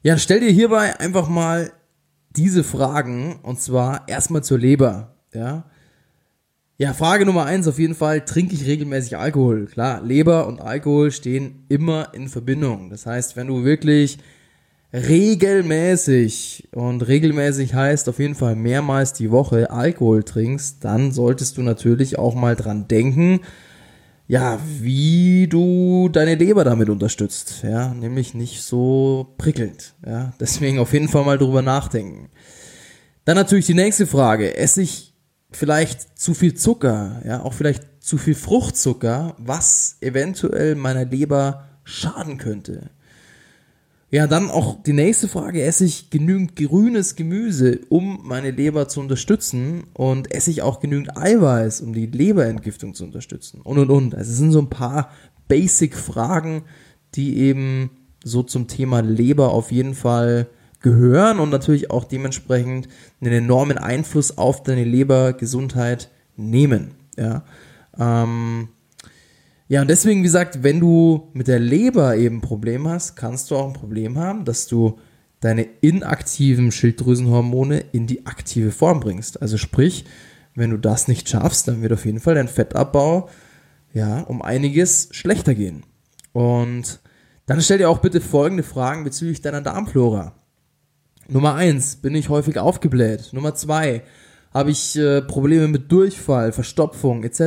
Ja, 0.01 0.17
stell 0.17 0.39
dir 0.39 0.51
hierbei 0.51 0.99
einfach 0.99 1.29
mal 1.29 1.71
diese 2.35 2.63
Fragen 2.63 3.39
und 3.43 3.59
zwar 3.59 4.07
erstmal 4.07 4.43
zur 4.43 4.59
Leber. 4.59 5.15
Ja, 5.33 5.65
ja 6.77 6.93
Frage 6.93 7.25
Nummer 7.25 7.45
eins 7.45 7.67
auf 7.67 7.79
jeden 7.79 7.95
Fall, 7.95 8.25
trinke 8.25 8.55
ich 8.55 8.65
regelmäßig 8.65 9.17
Alkohol? 9.17 9.65
Klar, 9.65 10.01
Leber 10.01 10.47
und 10.47 10.61
Alkohol 10.61 11.11
stehen 11.11 11.65
immer 11.69 12.13
in 12.13 12.29
Verbindung. 12.29 12.89
Das 12.89 13.05
heißt, 13.05 13.35
wenn 13.35 13.47
du 13.47 13.63
wirklich 13.63 14.19
regelmäßig 14.93 16.69
und 16.71 17.07
regelmäßig 17.07 17.75
heißt 17.75 18.09
auf 18.09 18.19
jeden 18.19 18.35
Fall 18.35 18.55
mehrmals 18.55 19.13
die 19.13 19.29
Woche 19.29 19.69
Alkohol 19.69 20.23
trinkst, 20.23 20.83
dann 20.83 21.11
solltest 21.11 21.57
du 21.57 21.61
natürlich 21.61 22.17
auch 22.17 22.33
mal 22.33 22.55
dran 22.55 22.87
denken, 22.87 23.41
ja, 24.29 24.59
wie 24.79 25.47
du 25.47 26.07
deine 26.07 26.35
Leber 26.35 26.63
damit 26.63 26.87
unterstützt, 26.89 27.63
ja, 27.63 27.95
nämlich 27.95 28.35
nicht 28.35 28.61
so 28.61 29.33
prickelnd, 29.39 29.95
ja, 30.05 30.33
deswegen 30.39 30.77
auf 30.77 30.93
jeden 30.93 31.07
Fall 31.09 31.25
mal 31.25 31.39
drüber 31.39 31.63
nachdenken. 31.63 32.29
Dann 33.25 33.35
natürlich 33.35 33.65
die 33.65 33.73
nächste 33.73 34.05
Frage, 34.05 34.55
esse 34.55 34.83
ich 34.83 35.15
vielleicht 35.49 36.19
zu 36.19 36.35
viel 36.35 36.53
Zucker, 36.53 37.23
ja, 37.25 37.41
auch 37.41 37.53
vielleicht 37.53 38.03
zu 38.03 38.19
viel 38.19 38.35
Fruchtzucker, 38.35 39.35
was 39.39 39.97
eventuell 39.99 40.75
meiner 40.75 41.05
Leber 41.05 41.67
schaden 41.83 42.37
könnte. 42.37 42.91
Ja, 44.11 44.25
dann 44.25 44.49
auch 44.49 44.81
die 44.81 44.93
nächste 44.93 45.27
Frage, 45.27 45.61
esse 45.61 45.85
ich 45.85 46.09
genügend 46.09 46.55
grünes 46.55 47.15
Gemüse, 47.15 47.81
um 47.89 48.21
meine 48.23 48.49
Leber 48.49 48.87
zu 48.87 49.01
unterstützen 49.01 49.83
und 49.93 50.33
esse 50.33 50.49
ich 50.49 50.63
auch 50.63 50.79
genügend 50.79 51.15
Eiweiß, 51.15 51.81
um 51.81 51.93
die 51.93 52.07
Leberentgiftung 52.07 52.95
zu 52.95 53.03
unterstützen 53.03 53.61
und 53.61 53.77
und 53.77 53.91
und. 53.91 54.15
Also 54.15 54.31
es 54.31 54.37
sind 54.37 54.51
so 54.51 54.59
ein 54.59 54.69
paar 54.69 55.11
Basic-Fragen, 55.47 56.63
die 57.13 57.37
eben 57.37 57.91
so 58.23 58.41
zum 58.41 58.67
Thema 58.67 59.01
Leber 59.01 59.51
auf 59.51 59.71
jeden 59.71 59.93
Fall 59.93 60.47
gehören 60.81 61.39
und 61.39 61.51
natürlich 61.51 61.91
auch 61.91 62.03
dementsprechend 62.03 62.87
einen 63.21 63.33
enormen 63.33 63.77
Einfluss 63.77 64.39
auf 64.39 64.63
deine 64.63 64.85
Lebergesundheit 64.85 66.09
nehmen. 66.35 66.95
Ja, 67.15 67.43
ähm, 67.97 68.69
ja, 69.69 69.81
und 69.81 69.87
deswegen, 69.87 70.21
wie 70.21 70.23
gesagt, 70.23 70.63
wenn 70.63 70.79
du 70.79 71.29
mit 71.33 71.47
der 71.47 71.59
Leber 71.59 72.17
eben 72.17 72.37
ein 72.37 72.41
Problem 72.41 72.87
hast, 72.87 73.15
kannst 73.15 73.51
du 73.51 73.55
auch 73.55 73.67
ein 73.67 73.73
Problem 73.73 74.17
haben, 74.17 74.43
dass 74.43 74.65
du 74.65 74.97
deine 75.41 75.61
inaktiven 75.61 76.71
Schilddrüsenhormone 76.71 77.79
in 77.91 78.07
die 78.07 78.25
aktive 78.25 78.71
Form 78.71 78.99
bringst. 78.99 79.43
Also 79.43 79.57
sprich, 79.57 80.05
wenn 80.55 80.71
du 80.71 80.77
das 80.77 81.07
nicht 81.07 81.29
schaffst, 81.29 81.67
dann 81.67 81.83
wird 81.83 81.93
auf 81.93 82.05
jeden 82.05 82.19
Fall 82.19 82.33
dein 82.33 82.47
Fettabbau 82.47 83.29
ja 83.93 84.21
um 84.21 84.41
einiges 84.41 85.09
schlechter 85.11 85.53
gehen. 85.53 85.83
Und 86.33 86.99
dann 87.45 87.61
stell 87.61 87.77
dir 87.77 87.91
auch 87.91 87.99
bitte 87.99 88.21
folgende 88.21 88.63
Fragen 88.63 89.03
bezüglich 89.03 89.41
deiner 89.41 89.61
Darmflora. 89.61 90.33
Nummer 91.27 91.53
eins, 91.53 91.97
bin 91.97 92.15
ich 92.15 92.29
häufig 92.29 92.57
aufgebläht? 92.57 93.33
Nummer 93.33 93.53
zwei, 93.53 94.01
habe 94.51 94.71
ich 94.71 94.95
äh, 94.97 95.21
Probleme 95.21 95.67
mit 95.67 95.91
Durchfall, 95.91 96.53
Verstopfung 96.53 97.23
etc. 97.23 97.39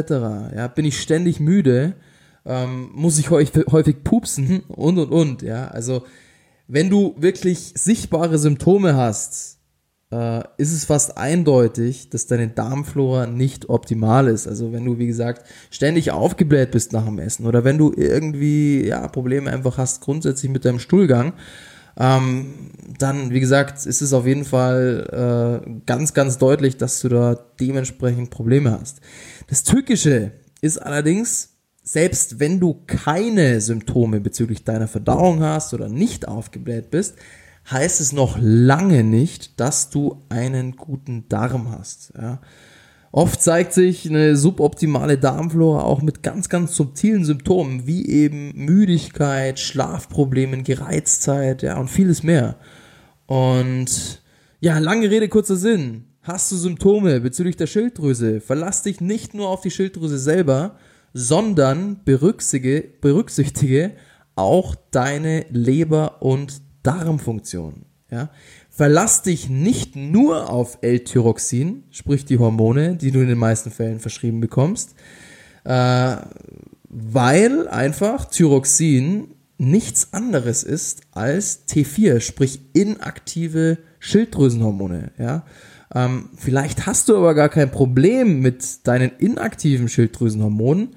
Ja, 0.54 0.68
bin 0.68 0.84
ich 0.84 1.00
ständig 1.00 1.40
müde? 1.40 1.94
Ähm, 2.44 2.90
muss 2.94 3.18
ich 3.18 3.30
häufig, 3.30 4.04
pupsen 4.04 4.60
und 4.68 4.98
und 4.98 5.10
und, 5.10 5.42
ja. 5.42 5.68
Also, 5.68 6.04
wenn 6.68 6.90
du 6.90 7.14
wirklich 7.18 7.72
sichtbare 7.76 8.38
Symptome 8.38 8.96
hast, 8.96 9.58
äh, 10.10 10.42
ist 10.58 10.72
es 10.72 10.84
fast 10.84 11.16
eindeutig, 11.16 12.10
dass 12.10 12.26
deine 12.26 12.48
Darmflora 12.48 13.26
nicht 13.26 13.68
optimal 13.68 14.28
ist. 14.28 14.46
Also, 14.46 14.72
wenn 14.72 14.84
du, 14.84 14.98
wie 14.98 15.06
gesagt, 15.06 15.46
ständig 15.70 16.10
aufgebläht 16.10 16.70
bist 16.70 16.92
nach 16.92 17.04
dem 17.04 17.18
Essen 17.18 17.46
oder 17.46 17.64
wenn 17.64 17.78
du 17.78 17.92
irgendwie, 17.96 18.86
ja, 18.86 19.06
Probleme 19.08 19.50
einfach 19.50 19.78
hast 19.78 20.00
grundsätzlich 20.00 20.50
mit 20.50 20.64
deinem 20.64 20.78
Stuhlgang, 20.78 21.34
ähm, 21.96 22.54
dann, 22.98 23.30
wie 23.30 23.40
gesagt, 23.40 23.84
ist 23.86 24.00
es 24.02 24.12
auf 24.12 24.26
jeden 24.26 24.44
Fall 24.44 25.62
äh, 25.66 25.70
ganz, 25.86 26.14
ganz 26.14 26.38
deutlich, 26.38 26.76
dass 26.76 27.00
du 27.00 27.08
da 27.08 27.38
dementsprechend 27.60 28.30
Probleme 28.30 28.78
hast. 28.78 29.00
Das 29.48 29.62
Tückische 29.62 30.32
ist 30.60 30.78
allerdings, 30.78 31.51
selbst 31.82 32.38
wenn 32.40 32.60
du 32.60 32.82
keine 32.86 33.60
Symptome 33.60 34.20
bezüglich 34.20 34.64
deiner 34.64 34.88
Verdauung 34.88 35.42
hast 35.42 35.74
oder 35.74 35.88
nicht 35.88 36.28
aufgebläht 36.28 36.90
bist, 36.90 37.16
heißt 37.70 38.00
es 38.00 38.12
noch 38.12 38.38
lange 38.40 39.04
nicht, 39.04 39.60
dass 39.60 39.90
du 39.90 40.22
einen 40.28 40.76
guten 40.76 41.28
Darm 41.28 41.70
hast. 41.70 42.12
Ja. 42.16 42.40
Oft 43.10 43.42
zeigt 43.42 43.74
sich 43.74 44.08
eine 44.08 44.36
suboptimale 44.36 45.18
Darmflora 45.18 45.82
auch 45.82 46.00
mit 46.00 46.22
ganz, 46.22 46.48
ganz 46.48 46.74
subtilen 46.74 47.24
Symptomen, 47.24 47.86
wie 47.86 48.06
eben 48.06 48.52
Müdigkeit, 48.54 49.58
Schlafproblemen, 49.58 50.64
Gereiztheit, 50.64 51.62
ja, 51.62 51.78
und 51.78 51.88
vieles 51.88 52.22
mehr. 52.22 52.56
Und 53.26 54.22
ja, 54.60 54.78
lange 54.78 55.10
Rede, 55.10 55.28
kurzer 55.28 55.56
Sinn. 55.56 56.04
Hast 56.22 56.50
du 56.52 56.56
Symptome 56.56 57.20
bezüglich 57.20 57.56
der 57.56 57.66
Schilddrüse? 57.66 58.40
Verlass 58.40 58.82
dich 58.82 59.00
nicht 59.00 59.34
nur 59.34 59.48
auf 59.48 59.60
die 59.60 59.70
Schilddrüse 59.70 60.18
selber, 60.18 60.76
sondern 61.12 62.00
berücksichtige, 62.04 62.88
berücksichtige 63.00 63.92
auch 64.34 64.74
deine 64.90 65.46
Leber- 65.50 66.22
und 66.22 66.62
Darmfunktion. 66.82 67.84
Ja? 68.10 68.30
Verlass 68.70 69.22
dich 69.22 69.50
nicht 69.50 69.96
nur 69.96 70.50
auf 70.50 70.78
L-Tyroxin, 70.80 71.84
sprich 71.90 72.24
die 72.24 72.38
Hormone, 72.38 72.96
die 72.96 73.10
du 73.10 73.20
in 73.20 73.28
den 73.28 73.38
meisten 73.38 73.70
Fällen 73.70 74.00
verschrieben 74.00 74.40
bekommst, 74.40 74.94
äh, 75.64 76.16
weil 76.88 77.68
einfach 77.68 78.26
Thyroxin 78.26 79.28
nichts 79.58 80.12
anderes 80.12 80.64
ist 80.64 81.02
als 81.12 81.68
T4, 81.68 82.20
sprich 82.20 82.60
inaktive 82.72 83.78
Schilddrüsenhormone. 83.98 85.12
Ja? 85.18 85.44
Ähm, 85.94 86.30
vielleicht 86.36 86.86
hast 86.86 87.08
du 87.08 87.16
aber 87.16 87.34
gar 87.34 87.48
kein 87.48 87.70
Problem 87.70 88.40
mit 88.40 88.86
deinen 88.86 89.12
inaktiven 89.18 89.88
Schilddrüsenhormonen, 89.88 90.96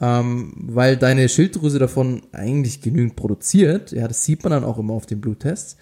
ähm, 0.00 0.52
weil 0.56 0.96
deine 0.96 1.28
Schilddrüse 1.28 1.78
davon 1.78 2.22
eigentlich 2.32 2.80
genügend 2.82 3.16
produziert. 3.16 3.92
Ja, 3.92 4.08
das 4.08 4.24
sieht 4.24 4.42
man 4.42 4.50
dann 4.50 4.64
auch 4.64 4.78
immer 4.78 4.94
auf 4.94 5.06
den 5.06 5.20
Bluttests. 5.20 5.76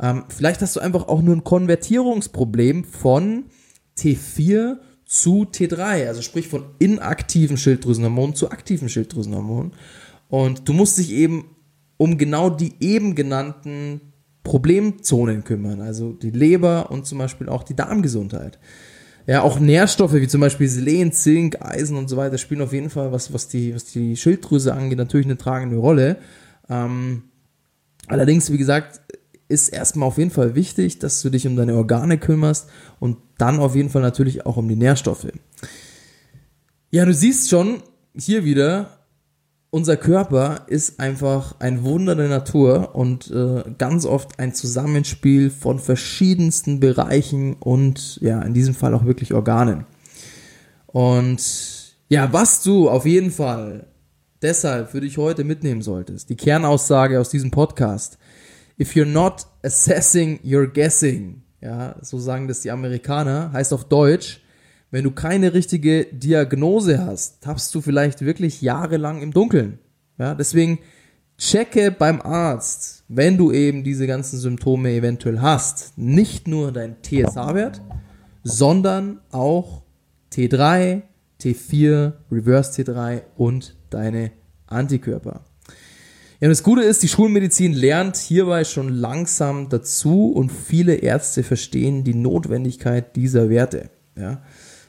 Ähm, 0.00 0.24
vielleicht 0.28 0.60
hast 0.60 0.76
du 0.76 0.80
einfach 0.80 1.08
auch 1.08 1.22
nur 1.22 1.34
ein 1.34 1.44
Konvertierungsproblem 1.44 2.84
von 2.84 3.44
T4 3.96 4.78
zu 5.04 5.44
T3, 5.44 6.08
also 6.08 6.22
sprich 6.22 6.48
von 6.48 6.64
inaktiven 6.78 7.56
Schilddrüsenhormonen 7.56 8.34
zu 8.34 8.50
aktiven 8.50 8.88
Schilddrüsenhormonen. 8.88 9.72
Und 10.28 10.68
du 10.68 10.72
musst 10.72 10.98
dich 10.98 11.12
eben 11.12 11.44
um 11.96 12.18
genau 12.18 12.50
die 12.50 12.72
eben 12.80 13.14
genannten 13.14 14.00
Problemzonen 14.42 15.44
kümmern, 15.44 15.80
also 15.80 16.12
die 16.12 16.30
Leber 16.30 16.90
und 16.90 17.06
zum 17.06 17.18
Beispiel 17.18 17.48
auch 17.48 17.62
die 17.62 17.76
Darmgesundheit. 17.76 18.58
Ja, 19.26 19.42
auch 19.42 19.58
Nährstoffe 19.58 20.12
wie 20.14 20.28
zum 20.28 20.40
Beispiel 20.40 20.68
Selen, 20.68 21.12
Zink, 21.12 21.62
Eisen 21.62 21.96
und 21.96 22.08
so 22.08 22.16
weiter 22.16 22.36
spielen 22.36 22.60
auf 22.60 22.72
jeden 22.72 22.90
Fall, 22.90 23.10
was, 23.10 23.32
was, 23.32 23.48
die, 23.48 23.74
was 23.74 23.84
die 23.86 24.16
Schilddrüse 24.16 24.74
angeht, 24.74 24.98
natürlich 24.98 25.26
eine 25.26 25.38
tragende 25.38 25.76
Rolle. 25.76 26.16
Ähm, 26.68 27.22
allerdings, 28.06 28.52
wie 28.52 28.58
gesagt, 28.58 29.00
ist 29.48 29.68
erstmal 29.68 30.08
auf 30.08 30.18
jeden 30.18 30.30
Fall 30.30 30.54
wichtig, 30.54 30.98
dass 30.98 31.22
du 31.22 31.30
dich 31.30 31.46
um 31.46 31.56
deine 31.56 31.74
Organe 31.74 32.18
kümmerst 32.18 32.68
und 33.00 33.16
dann 33.38 33.60
auf 33.60 33.74
jeden 33.74 33.90
Fall 33.90 34.02
natürlich 34.02 34.46
auch 34.46 34.56
um 34.56 34.68
die 34.68 34.76
Nährstoffe. 34.76 35.26
Ja, 36.90 37.04
du 37.04 37.14
siehst 37.14 37.48
schon 37.48 37.82
hier 38.16 38.44
wieder, 38.44 38.93
unser 39.74 39.96
Körper 39.96 40.66
ist 40.68 41.00
einfach 41.00 41.56
ein 41.58 41.82
Wunder 41.82 42.14
der 42.14 42.28
Natur 42.28 42.94
und 42.94 43.28
äh, 43.32 43.64
ganz 43.76 44.06
oft 44.06 44.38
ein 44.38 44.54
Zusammenspiel 44.54 45.50
von 45.50 45.80
verschiedensten 45.80 46.78
Bereichen 46.78 47.54
und 47.54 48.20
ja, 48.22 48.40
in 48.42 48.54
diesem 48.54 48.76
Fall 48.76 48.94
auch 48.94 49.04
wirklich 49.04 49.34
Organen. 49.34 49.84
Und 50.86 51.96
ja, 52.08 52.32
was 52.32 52.62
du 52.62 52.88
auf 52.88 53.04
jeden 53.04 53.32
Fall 53.32 53.88
deshalb 54.42 54.90
für 54.90 55.00
dich 55.00 55.18
heute 55.18 55.42
mitnehmen 55.42 55.82
solltest, 55.82 56.30
die 56.30 56.36
Kernaussage 56.36 57.18
aus 57.18 57.30
diesem 57.30 57.50
Podcast, 57.50 58.16
if 58.78 58.92
you're 58.92 59.04
not 59.04 59.44
assessing, 59.64 60.38
you're 60.44 60.68
guessing. 60.68 61.42
Ja, 61.60 61.96
so 62.00 62.20
sagen 62.20 62.46
das 62.46 62.60
die 62.60 62.70
Amerikaner, 62.70 63.50
heißt 63.52 63.72
auf 63.72 63.88
Deutsch, 63.88 64.40
wenn 64.94 65.02
du 65.02 65.10
keine 65.10 65.54
richtige 65.54 66.04
Diagnose 66.04 67.04
hast, 67.04 67.42
tappst 67.42 67.74
du 67.74 67.80
vielleicht 67.80 68.24
wirklich 68.24 68.62
jahrelang 68.62 69.22
im 69.22 69.32
Dunkeln. 69.32 69.80
Ja, 70.18 70.36
deswegen 70.36 70.78
checke 71.36 71.90
beim 71.90 72.22
Arzt, 72.22 73.02
wenn 73.08 73.36
du 73.36 73.50
eben 73.50 73.82
diese 73.82 74.06
ganzen 74.06 74.38
Symptome 74.38 74.90
eventuell 74.92 75.40
hast, 75.40 75.98
nicht 75.98 76.46
nur 76.46 76.70
dein 76.70 77.02
TSH-Wert, 77.02 77.82
sondern 78.44 79.18
auch 79.32 79.82
T3, 80.32 81.02
T4, 81.40 82.12
Reverse 82.30 82.80
T3 82.80 83.22
und 83.36 83.74
deine 83.90 84.30
Antikörper. 84.68 85.40
Ja, 86.38 86.48
das 86.48 86.62
Gute 86.62 86.82
ist, 86.84 87.02
die 87.02 87.08
Schulmedizin 87.08 87.72
lernt 87.72 88.16
hierbei 88.16 88.62
schon 88.62 88.90
langsam 88.90 89.68
dazu 89.70 90.30
und 90.30 90.52
viele 90.52 90.94
Ärzte 90.94 91.42
verstehen 91.42 92.04
die 92.04 92.14
Notwendigkeit 92.14 93.16
dieser 93.16 93.50
Werte. 93.50 93.90
Ja. 94.16 94.40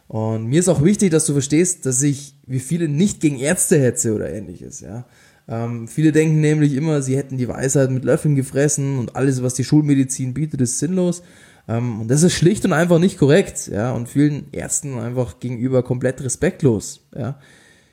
Und 0.07 0.45
mir 0.45 0.59
ist 0.59 0.69
auch 0.69 0.83
wichtig, 0.83 1.11
dass 1.11 1.25
du 1.25 1.33
verstehst, 1.33 1.85
dass 1.85 2.01
ich 2.01 2.35
wie 2.45 2.59
viele 2.59 2.87
nicht 2.87 3.19
gegen 3.19 3.39
Ärzte 3.39 3.79
hetze 3.79 4.13
oder 4.13 4.31
ähnliches. 4.31 4.81
Ja. 4.81 5.05
Ähm, 5.47 5.87
viele 5.87 6.11
denken 6.11 6.41
nämlich 6.41 6.73
immer, 6.73 7.01
sie 7.01 7.17
hätten 7.17 7.37
die 7.37 7.47
Weisheit 7.47 7.91
mit 7.91 8.05
Löffeln 8.05 8.35
gefressen 8.35 8.99
und 8.99 9.15
alles, 9.15 9.43
was 9.43 9.53
die 9.53 9.63
Schulmedizin 9.63 10.33
bietet, 10.33 10.61
ist 10.61 10.79
sinnlos. 10.79 11.23
Ähm, 11.67 12.01
und 12.01 12.07
das 12.09 12.23
ist 12.23 12.33
schlicht 12.33 12.65
und 12.65 12.73
einfach 12.73 12.99
nicht 12.99 13.17
korrekt. 13.17 13.67
Ja. 13.67 13.93
Und 13.93 14.07
vielen 14.09 14.47
Ärzten 14.51 14.99
einfach 14.99 15.39
gegenüber 15.39 15.83
komplett 15.83 16.23
respektlos. 16.23 17.07
Ja. 17.15 17.39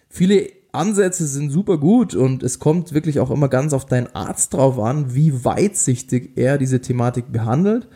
Viele 0.08 0.48
Ansätze 0.72 1.26
sind 1.26 1.50
super 1.50 1.78
gut 1.78 2.14
und 2.14 2.42
es 2.42 2.58
kommt 2.58 2.94
wirklich 2.94 3.20
auch 3.20 3.30
immer 3.30 3.48
ganz 3.48 3.72
auf 3.72 3.86
deinen 3.86 4.14
Arzt 4.14 4.54
drauf 4.54 4.78
an, 4.78 5.14
wie 5.14 5.44
weitsichtig 5.44 6.32
er 6.36 6.56
diese 6.58 6.80
Thematik 6.80 7.30
behandelt. 7.30 7.88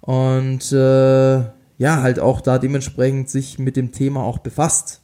Und 0.00 0.72
äh, 0.72 1.55
ja, 1.78 2.02
halt 2.02 2.18
auch 2.18 2.40
da 2.40 2.58
dementsprechend 2.58 3.28
sich 3.28 3.58
mit 3.58 3.76
dem 3.76 3.92
Thema 3.92 4.22
auch 4.22 4.38
befasst. 4.38 5.02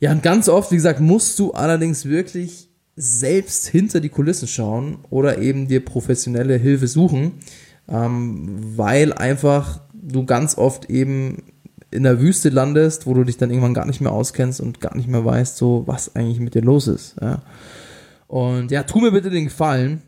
Ja, 0.00 0.10
und 0.10 0.22
ganz 0.22 0.48
oft, 0.48 0.70
wie 0.72 0.76
gesagt, 0.76 1.00
musst 1.00 1.38
du 1.38 1.52
allerdings 1.52 2.06
wirklich 2.06 2.68
selbst 2.96 3.68
hinter 3.68 4.00
die 4.00 4.08
Kulissen 4.08 4.48
schauen 4.48 4.98
oder 5.10 5.38
eben 5.38 5.68
dir 5.68 5.84
professionelle 5.84 6.56
Hilfe 6.56 6.86
suchen, 6.88 7.32
ähm, 7.88 8.76
weil 8.76 9.12
einfach 9.12 9.80
du 9.92 10.26
ganz 10.26 10.58
oft 10.58 10.90
eben 10.90 11.42
in 11.90 12.02
der 12.02 12.20
Wüste 12.20 12.48
landest, 12.48 13.06
wo 13.06 13.14
du 13.14 13.24
dich 13.24 13.36
dann 13.36 13.50
irgendwann 13.50 13.74
gar 13.74 13.86
nicht 13.86 14.00
mehr 14.00 14.12
auskennst 14.12 14.60
und 14.60 14.80
gar 14.80 14.96
nicht 14.96 15.08
mehr 15.08 15.24
weißt, 15.24 15.56
so 15.56 15.84
was 15.86 16.16
eigentlich 16.16 16.40
mit 16.40 16.54
dir 16.54 16.62
los 16.62 16.88
ist. 16.88 17.16
Ja. 17.20 17.42
Und 18.26 18.70
ja, 18.70 18.82
tu 18.82 18.98
mir 18.98 19.12
bitte 19.12 19.30
den 19.30 19.44
Gefallen, 19.44 20.02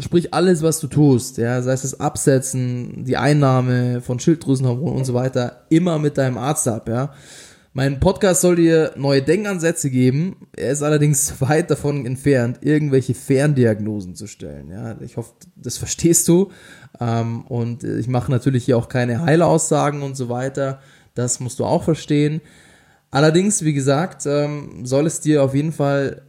Sprich, 0.00 0.32
alles, 0.32 0.62
was 0.62 0.80
du 0.80 0.86
tust, 0.86 1.38
ja, 1.38 1.60
sei 1.62 1.72
es 1.72 1.82
das 1.82 2.00
Absetzen, 2.00 3.04
die 3.04 3.16
Einnahme 3.16 4.00
von 4.00 4.18
Schilddrüsenhormonen 4.18 4.98
und 4.98 5.04
so 5.04 5.14
weiter, 5.14 5.64
immer 5.68 5.98
mit 5.98 6.18
deinem 6.18 6.38
Arzt 6.38 6.66
ab, 6.68 6.88
ja. 6.88 7.12
Mein 7.74 8.00
Podcast 8.00 8.42
soll 8.42 8.56
dir 8.56 8.92
neue 8.96 9.22
Denkansätze 9.22 9.88
geben. 9.88 10.36
Er 10.54 10.72
ist 10.72 10.82
allerdings 10.82 11.40
weit 11.40 11.70
davon 11.70 12.04
entfernt, 12.04 12.58
irgendwelche 12.60 13.14
Ferndiagnosen 13.14 14.14
zu 14.14 14.26
stellen. 14.26 14.70
Ja, 14.70 15.00
ich 15.00 15.16
hoffe, 15.16 15.32
das 15.56 15.78
verstehst 15.78 16.28
du. 16.28 16.50
Ähm, 17.00 17.46
und 17.46 17.82
ich 17.82 18.08
mache 18.08 18.30
natürlich 18.30 18.66
hier 18.66 18.76
auch 18.76 18.90
keine 18.90 19.22
Heilaussagen 19.22 20.02
und 20.02 20.18
so 20.18 20.28
weiter. 20.28 20.80
Das 21.14 21.40
musst 21.40 21.60
du 21.60 21.64
auch 21.64 21.82
verstehen. 21.82 22.42
Allerdings, 23.10 23.64
wie 23.64 23.72
gesagt, 23.72 24.26
ähm, 24.26 24.84
soll 24.84 25.06
es 25.06 25.20
dir 25.20 25.42
auf 25.42 25.54
jeden 25.54 25.72
Fall 25.72 26.22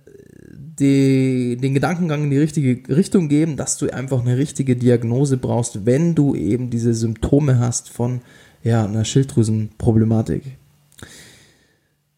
die, 0.79 1.57
den 1.57 1.73
Gedankengang 1.73 2.23
in 2.23 2.29
die 2.29 2.37
richtige 2.37 2.95
Richtung 2.95 3.29
geben, 3.29 3.57
dass 3.57 3.77
du 3.77 3.89
einfach 3.89 4.21
eine 4.21 4.37
richtige 4.37 4.75
Diagnose 4.75 5.37
brauchst, 5.37 5.85
wenn 5.85 6.15
du 6.15 6.35
eben 6.35 6.69
diese 6.69 6.93
Symptome 6.93 7.59
hast 7.59 7.89
von 7.89 8.21
ja, 8.63 8.85
einer 8.85 9.05
Schilddrüsenproblematik. 9.05 10.43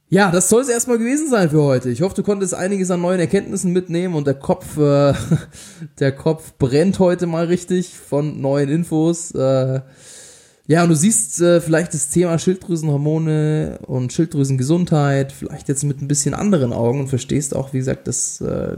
Ja, 0.08 0.32
das 0.32 0.50
soll 0.50 0.62
es 0.62 0.70
erstmal 0.70 1.00
gewesen 1.00 1.30
sein 1.30 1.50
für 1.50 1.64
heute. 1.64 1.90
Ich 1.90 2.02
hoffe, 2.02 2.16
du 2.16 2.24
konntest 2.24 2.54
einiges 2.54 2.92
an 2.92 3.02
neuen 3.02 3.20
Erkenntnissen 3.20 3.74
mitnehmen 3.74 4.14
und 4.14 4.28
der 4.28 4.36
Kopf, 4.36 4.78
äh, 4.78 5.14
der 6.00 6.12
Kopf 6.12 6.54
brennt 6.58 7.00
heute 7.00 7.26
mal 7.26 7.46
richtig 7.46 7.90
von 7.90 8.40
neuen 8.40 8.70
Infos. 8.70 9.32
Äh, 9.32 9.82
ja, 10.68 10.82
und 10.82 10.90
du 10.90 10.96
siehst 10.96 11.40
äh, 11.42 11.62
vielleicht 11.62 11.94
das 11.94 12.10
Thema 12.10 12.40
Schilddrüsenhormone 12.40 13.80
und 13.86 14.12
Schilddrüsengesundheit 14.12 15.32
vielleicht 15.32 15.68
jetzt 15.68 15.84
mit 15.84 16.02
ein 16.02 16.08
bisschen 16.08 16.34
anderen 16.34 16.74
Augen 16.74 17.02
und 17.02 17.08
verstehst 17.08 17.56
auch, 17.56 17.72
wie 17.74 17.78
gesagt, 17.78 18.08
dass 18.08 18.42
äh, 18.42 18.76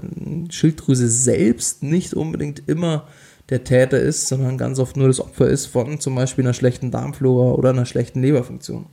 Schilddrüse 0.50 1.10
selbst 1.10 1.84
nicht 1.84 2.14
unbedingt 2.14 2.64
immer 2.68 3.08
der 3.50 3.64
Täter 3.64 4.00
ist, 4.00 4.28
sondern 4.28 4.58
ganz 4.58 4.80
oft 4.80 4.98
nur 4.98 5.08
das 5.08 5.22
Opfer 5.22 5.48
ist 5.48 5.68
von 5.68 6.02
zum 6.02 6.16
Beispiel 6.16 6.44
einer 6.44 6.54
schlechten 6.54 6.92
Darmflora 6.92 7.54
oder 7.54 7.70
einer 7.70 7.86
schlechten 7.86 8.22
Leberfunktion. 8.22 8.88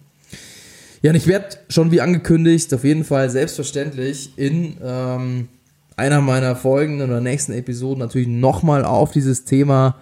Ja, 1.03 1.11
und 1.11 1.17
ich 1.17 1.27
werde 1.27 1.57
schon 1.69 1.91
wie 1.91 2.01
angekündigt, 2.01 2.73
auf 2.73 2.85
jeden 2.85 3.05
Fall 3.05 3.29
selbstverständlich 3.29 4.39
in 4.39 4.77
ähm, 4.83 5.49
einer 5.97 6.21
meiner 6.21 6.55
folgenden 6.55 7.11
oder 7.11 7.21
nächsten 7.21 7.53
Episoden 7.53 7.99
natürlich 7.99 8.29
nochmal 8.29 8.85
auf 8.85 9.11
dieses 9.11 9.45
Thema 9.45 9.97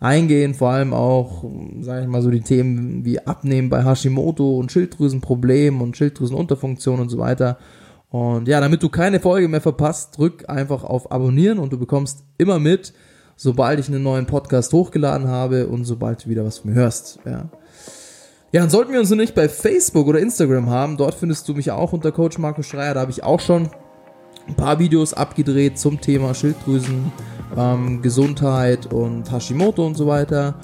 eingehen, 0.00 0.54
vor 0.54 0.70
allem 0.70 0.92
auch, 0.92 1.44
sage 1.80 2.02
ich 2.02 2.08
mal, 2.08 2.22
so 2.22 2.30
die 2.30 2.40
Themen 2.40 3.04
wie 3.04 3.18
Abnehmen 3.20 3.68
bei 3.68 3.84
Hashimoto 3.84 4.58
und 4.58 4.70
Schilddrüsenproblemen 4.70 5.80
und 5.80 5.96
Schilddrüsenunterfunktion 5.96 7.00
und 7.00 7.08
so 7.08 7.18
weiter. 7.18 7.58
Und 8.10 8.48
ja, 8.48 8.60
damit 8.60 8.82
du 8.82 8.88
keine 8.88 9.20
Folge 9.20 9.48
mehr 9.48 9.60
verpasst, 9.60 10.16
drück 10.16 10.48
einfach 10.48 10.84
auf 10.84 11.12
Abonnieren 11.12 11.58
und 11.58 11.72
du 11.72 11.78
bekommst 11.78 12.24
immer 12.38 12.58
mit, 12.58 12.92
sobald 13.36 13.80
ich 13.80 13.88
einen 13.88 14.02
neuen 14.02 14.26
Podcast 14.26 14.72
hochgeladen 14.72 15.28
habe 15.28 15.66
und 15.66 15.84
sobald 15.84 16.24
du 16.24 16.30
wieder 16.30 16.44
was 16.44 16.58
von 16.58 16.70
mir 16.70 16.76
hörst. 16.76 17.18
Ja. 17.26 17.50
Ja, 18.50 18.62
dann 18.62 18.70
sollten 18.70 18.92
wir 18.92 19.00
uns 19.00 19.10
nicht 19.10 19.34
bei 19.34 19.46
Facebook 19.46 20.06
oder 20.06 20.20
Instagram 20.20 20.70
haben. 20.70 20.96
Dort 20.96 21.14
findest 21.14 21.46
du 21.48 21.54
mich 21.54 21.70
auch 21.70 21.92
unter 21.92 22.12
Coach 22.12 22.38
Markus 22.38 22.66
Schreier. 22.66 22.94
Da 22.94 23.00
habe 23.00 23.10
ich 23.10 23.22
auch 23.22 23.40
schon 23.40 23.68
ein 24.46 24.54
paar 24.54 24.78
Videos 24.78 25.12
abgedreht 25.12 25.78
zum 25.78 26.00
Thema 26.00 26.32
Schilddrüsen, 26.32 27.12
ähm, 27.56 28.02
Gesundheit 28.02 28.92
und 28.92 29.30
Hashimoto 29.30 29.86
und 29.86 29.96
so 29.96 30.06
weiter. 30.06 30.54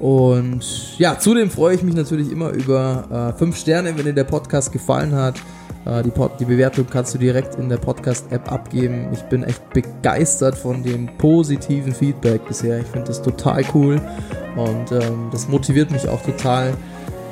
Und 0.00 0.98
ja, 0.98 1.18
zudem 1.18 1.50
freue 1.50 1.74
ich 1.74 1.82
mich 1.82 1.94
natürlich 1.94 2.30
immer 2.30 2.50
über 2.50 3.32
äh, 3.34 3.38
5 3.38 3.56
Sterne, 3.56 3.96
wenn 3.96 4.04
dir 4.04 4.12
der 4.12 4.24
Podcast 4.24 4.72
gefallen 4.72 5.14
hat. 5.14 5.36
Äh, 5.86 6.02
die, 6.02 6.10
Pod 6.10 6.32
die 6.40 6.44
Bewertung 6.44 6.86
kannst 6.90 7.14
du 7.14 7.18
direkt 7.18 7.56
in 7.56 7.68
der 7.68 7.76
Podcast-App 7.76 8.50
abgeben. 8.50 9.08
Ich 9.12 9.22
bin 9.22 9.44
echt 9.44 9.62
begeistert 9.70 10.56
von 10.56 10.82
dem 10.82 11.08
positiven 11.18 11.94
Feedback 11.94 12.46
bisher. 12.46 12.80
Ich 12.80 12.86
finde 12.86 13.08
das 13.08 13.22
total 13.22 13.62
cool 13.74 14.00
und 14.56 14.92
ähm, 14.92 15.28
das 15.30 15.48
motiviert 15.48 15.90
mich 15.90 16.08
auch 16.08 16.22
total, 16.22 16.72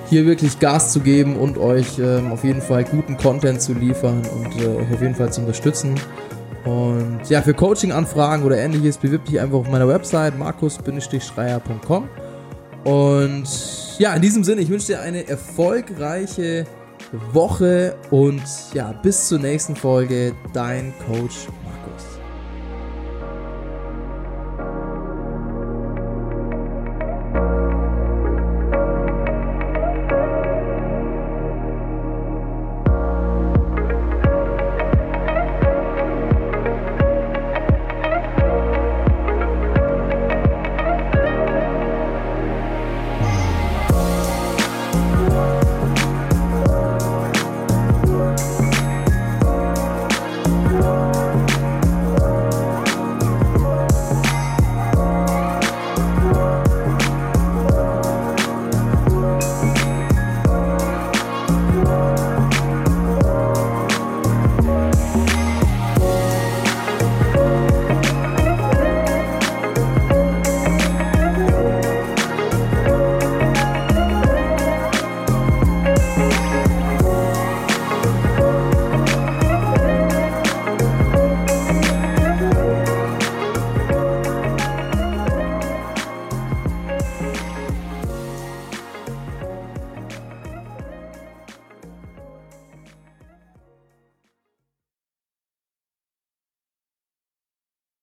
hier 0.09 0.27
wirklich 0.27 0.59
Gas 0.59 0.93
zu 0.93 1.01
geben 1.01 1.37
und 1.37 1.57
euch 1.57 1.99
ähm, 1.99 2.33
auf 2.33 2.45
jeden 2.45 2.61
Fall 2.61 2.85
guten 2.85 3.17
Content 3.17 3.63
zu 3.63 3.73
liefern 3.73 4.23
und 4.35 4.63
äh, 4.63 4.67
euch 4.67 4.93
auf 4.93 5.01
jeden 5.01 5.15
Fall 5.15 5.33
zu 5.33 5.41
unterstützen. 5.41 5.95
Und 6.65 7.29
ja, 7.29 7.43
für 7.43 7.55
Coaching-Anfragen 7.55 8.45
oder 8.45 8.57
ähnliches 8.57 8.99
bewirb 8.99 9.25
dich 9.25 9.41
einfach 9.41 9.59
auf 9.59 9.69
meiner 9.69 9.89
Website 9.89 10.39
markus-schreier.com. 10.39 12.09
Und 12.85 13.49
ja, 13.99 14.15
in 14.15 14.23
diesem 14.23 14.45
Sinne, 14.45 14.61
ich 14.61 14.69
wünsche 14.69 14.89
dir 14.89 15.01
eine 15.01 15.29
erfolgreiche 15.29 16.65
Woche 17.33 17.97
und 18.11 18.43
ja, 18.75 18.93
bis 18.93 19.29
zur 19.29 19.39
nächsten 19.39 19.77
Folge, 19.77 20.35
dein 20.53 20.93
Coach. 21.07 21.49